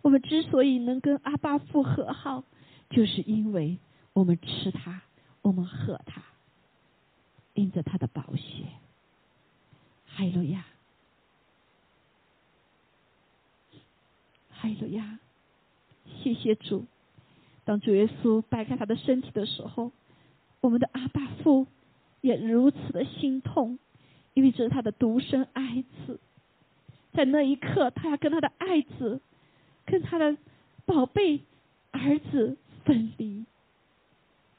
[0.01, 2.43] 我们之所以能跟阿爸夫和好，
[2.89, 3.77] 就是因为。
[4.15, 5.01] 我们吃它，
[5.41, 6.23] 我们喝它，
[7.53, 8.63] 因着它的宝血。
[10.05, 10.65] 海路亚，
[14.49, 15.19] 海路亚，
[16.05, 16.85] 谢谢主，
[17.65, 19.91] 当主耶稣掰开他的身体的时候，
[20.61, 21.67] 我们的阿爸父
[22.21, 23.77] 也如此的心痛，
[24.33, 26.21] 因为这是他的独生爱子。
[27.11, 29.19] 在那一刻，他要跟他的爱子，
[29.85, 30.37] 跟他的
[30.85, 31.41] 宝贝
[31.91, 32.55] 儿子
[32.85, 33.43] 分离。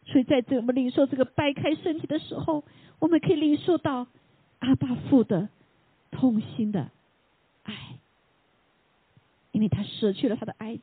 [0.06, 2.64] 所以，在这我们领受这个掰开身体的时候，
[2.98, 4.06] 我们可以领受到
[4.60, 5.48] 阿爸父的
[6.10, 6.90] 痛心的
[7.64, 7.74] 爱，
[9.52, 10.82] 因为他舍去了他的爱子。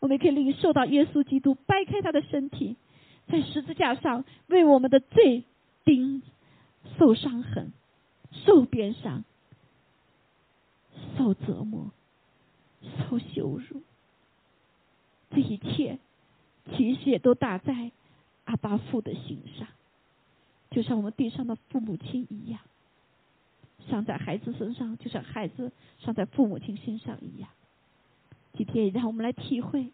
[0.00, 2.76] 我们可以领受到耶稣基督掰开他的身体，
[3.28, 5.44] 在十字架上为我们的罪
[5.84, 6.22] 钉
[6.98, 7.72] 受伤痕、
[8.32, 9.24] 受鞭伤。
[11.18, 11.90] 受折磨，
[12.82, 13.82] 受羞辱，
[15.30, 15.98] 这一切
[16.74, 17.90] 其实也都打在
[18.44, 19.68] 阿巴父的心上，
[20.70, 22.60] 就像我们地上的父母亲一样，
[23.88, 27.48] 伤在孩子身上，就像孩子伤在父母亲身上一样。
[28.54, 29.90] 今天也让我们来体会，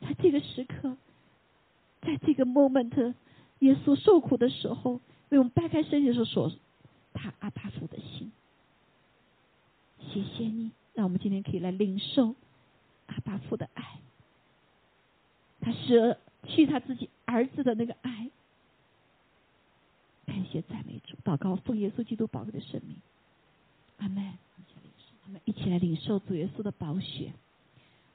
[0.00, 0.96] 在这个时刻，
[2.02, 3.14] 在这个 moment，
[3.60, 5.00] 耶稣受苦的时候，
[5.30, 6.52] 为我们掰开身体的时候，所
[7.12, 8.30] 他阿巴父的心。
[10.00, 12.34] 谢谢你，让我们今天可以来领受
[13.06, 14.00] 阿巴父的爱。
[15.60, 18.30] 他舍去他自己儿子的那个爱。
[20.26, 22.96] 感谢赞美主，祷告奉耶稣基督宝贵的生命。
[23.98, 24.32] 阿门。
[25.26, 27.32] 我们一起来领受主耶稣的宝血。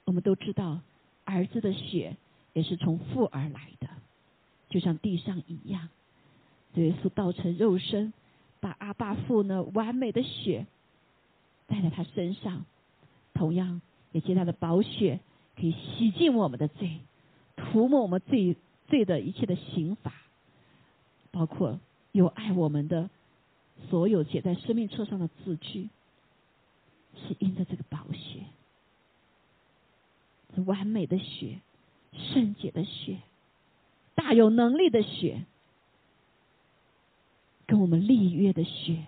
[0.06, 0.80] 我们都知道，
[1.26, 2.16] 儿子的血
[2.54, 3.88] 也是从父而来的，
[4.70, 5.90] 就像地上一样。
[6.76, 8.14] 主耶稣道成肉身，
[8.60, 10.68] 把阿爸父呢完美的血。
[11.66, 12.66] 带在他身上，
[13.34, 13.82] 同样
[14.12, 15.20] 也借他的宝血，
[15.56, 17.00] 可以洗净我们的罪，
[17.72, 18.56] 涂抹我们罪
[18.88, 20.12] 罪的一切的刑罚，
[21.32, 21.80] 包括
[22.12, 23.10] 有爱我们的
[23.90, 25.90] 所有写在生命册上的字句，
[27.16, 28.46] 是因着这个宝血，
[30.56, 31.60] 是完美的血，
[32.12, 33.20] 圣洁的血，
[34.16, 35.46] 大有能力的血，
[37.68, 39.06] 跟我们立约的血。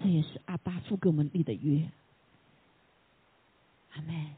[0.00, 1.90] 这也是阿巴父给我们立的约，
[3.94, 4.36] 阿门。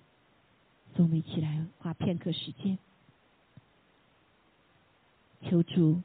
[0.96, 2.78] 我们一起来花片刻时间，
[5.42, 6.02] 求主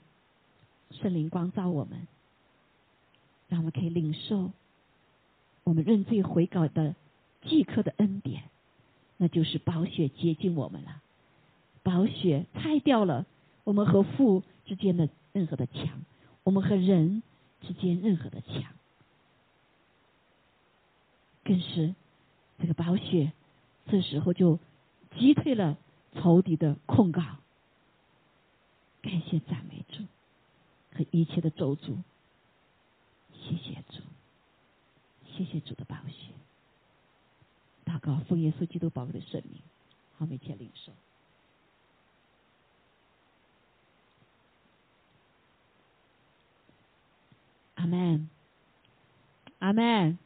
[0.92, 2.08] 圣灵光照我们，
[3.50, 4.52] 让我们可以领受
[5.66, 6.96] 我们认罪悔改的
[7.42, 8.44] 即刻的恩典，
[9.18, 11.02] 那就是宝血接近我们了。
[11.84, 13.26] 宝血拆掉了
[13.66, 16.06] 我们和父之间的任何的墙，
[16.44, 17.22] 我们和人
[17.62, 18.64] 之间任何的墙。
[21.44, 21.94] 更是
[22.60, 23.34] 这个宝血，
[23.88, 24.58] 这时候就
[25.18, 25.78] 击退了
[26.14, 27.22] 仇敌的控告。
[29.02, 30.04] 感谢赞美主
[30.94, 31.98] 和一切的咒诅，
[33.34, 34.02] 谢谢主，
[35.26, 36.32] 谢谢主的宝血。
[37.86, 39.62] 祷告奉耶稣基督宝贵的圣名，
[40.18, 40.92] 好，每天领受。
[47.76, 48.30] 阿门，
[49.60, 50.18] 阿门。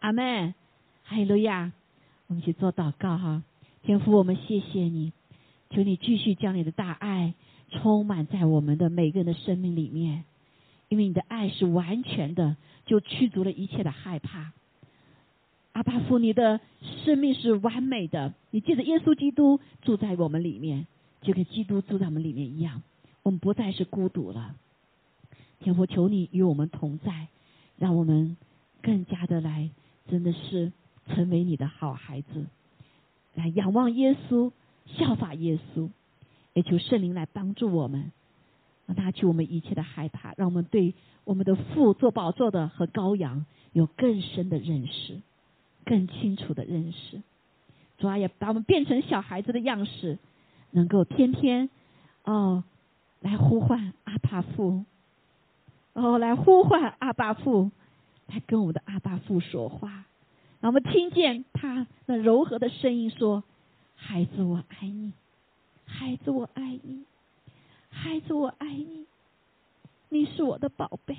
[0.00, 0.54] 阿门，
[1.02, 1.72] 哈利路亚！
[2.28, 3.42] 我们去做祷告哈，
[3.88, 5.14] 天父，我们谢谢你，
[5.70, 7.32] 求你继续将你的大爱
[7.70, 10.24] 充满在我们的每个人的生命里面，
[10.90, 14.52] 因为你的爱是完全的，就驱逐了一切的害怕。
[15.72, 16.60] 阿巴父，你的
[17.02, 20.86] 生命是完美的，你借着耶稣基督住在我们里面，
[21.22, 22.82] 就跟基督住在我们里面一样，
[23.22, 24.54] 我们不再是孤独了。
[25.60, 27.28] 天父，求你与我们同在，
[27.78, 28.36] 让我们
[28.82, 29.70] 更加的来。
[30.10, 30.72] 真的是
[31.06, 32.44] 成为你的好孩子，
[33.38, 34.50] 来仰望耶稣，
[34.84, 35.88] 效法耶稣，
[36.54, 38.10] 也求圣灵来帮助我们，
[38.86, 40.92] 拿去我们一切的害怕，让我们对
[41.22, 45.20] 我们的父做宝座的和羔羊有更深的认识，
[45.84, 47.22] 更清楚的认识。
[47.98, 50.18] 主啊，也把我们变成小孩子的样式，
[50.72, 51.70] 能够天天
[52.24, 52.64] 哦
[53.20, 54.84] 来呼唤阿爸父，
[55.92, 57.70] 哦来呼唤阿爸父。
[58.30, 60.04] 来跟我们的阿爸父说话，
[60.60, 63.44] 我们听见他那柔和的声音说
[63.96, 65.12] ：“孩子，我爱你，
[65.86, 67.04] 孩子，我爱你，
[67.90, 69.06] 孩子，我爱你，
[70.08, 71.16] 你是我的宝贝，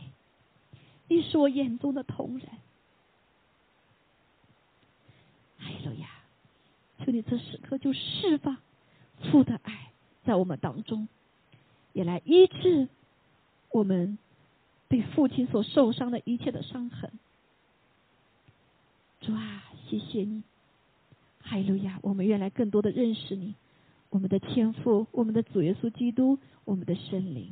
[1.07, 2.47] 你是我眼中的同人。”
[5.59, 6.09] 哎呀呀！
[7.03, 8.57] 求你这时刻就释放
[9.31, 9.91] 父的爱
[10.25, 11.07] 在我们当中，
[11.93, 12.87] 也来医治
[13.71, 14.17] 我们。
[14.89, 17.11] 被父亲所受伤的一切的伤痕，
[19.21, 20.43] 主啊，谢谢你，
[21.41, 21.99] 哈利路亚！
[22.01, 23.53] 我们愿来更多的认识你，
[24.09, 27.51] 我们的天父，我们的主耶稣基督，我们的圣灵。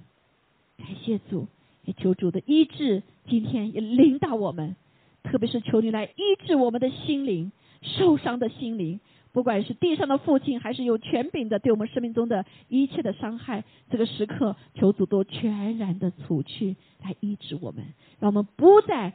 [0.78, 1.48] 感谢主，
[1.84, 4.78] 也求主的医治，今天也领导我们，
[5.24, 9.02] 特别是求你来医治我们的心灵受伤的心灵，
[9.34, 17.84] 不管是地上的父亲，还是有权柄的，对我们生命中的一切的伤害，这个时刻求主都全然的除去，来医治我们，
[18.20, 19.14] 让我们不再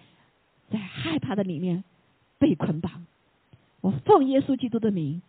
[0.71, 1.83] 在害怕的里面
[2.43, 3.07] 被捆绑。
[3.81, 5.23] 我奉耶稣基督的名，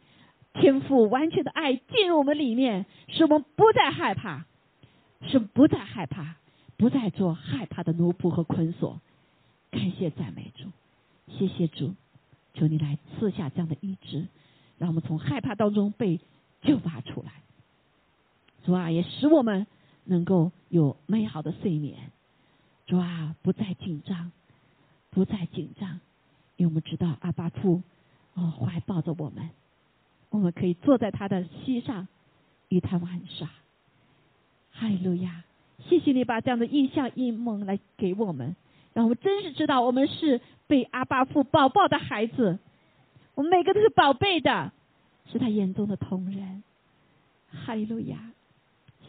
[0.54, 4.46] 天赋完全的爱进入我们里面，使我们不再害怕，
[5.22, 6.38] 是不再害怕，
[6.76, 9.00] 不再做害怕的奴仆和捆锁。
[9.70, 10.66] 感谢赞美主，
[11.38, 11.94] 谢谢主，
[12.56, 14.26] 求你来赐下这样的医治。
[14.80, 16.20] 让我们从害怕当中被
[16.64, 17.32] 救拔出来，
[18.66, 19.68] 主啊，也使我们
[20.06, 21.96] 能够有美好的睡眠。
[22.88, 24.32] 主啊，不再紧张，
[25.12, 26.00] 不再紧张，
[26.56, 27.82] 因为我们知道阿巴父
[28.34, 29.50] 哦怀抱着我们，
[30.30, 32.08] 我们可以坐在他的膝上
[32.70, 33.50] 与他玩耍。
[34.72, 35.44] 哈利路亚！
[35.88, 38.56] 谢谢你把这样的印象、印梦来给我们，
[38.94, 42.60] 让我们真是知道我们是被阿巴父宝宝的孩子。
[43.36, 44.72] 我们每个都是宝贝的，
[45.32, 46.64] 是他眼中的同人。
[47.50, 48.32] 哈利路亚！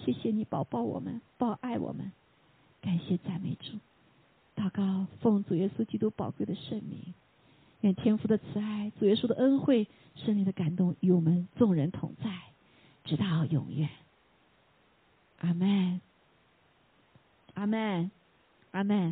[0.04, 2.12] 谢谢你宝宝我们，抱爱我们，
[2.82, 3.78] 感谢赞美主。
[4.54, 7.14] 祷告奉主耶稣基督宝贵的圣名，
[7.84, 12.30] 愿天父的慈爱、主耶稣的恩惠、圣灵的感动与我们众人同在，
[13.04, 13.90] 直到永远。
[15.40, 16.00] 阿门。
[17.52, 18.10] 阿门。
[18.70, 18.96] 阿门。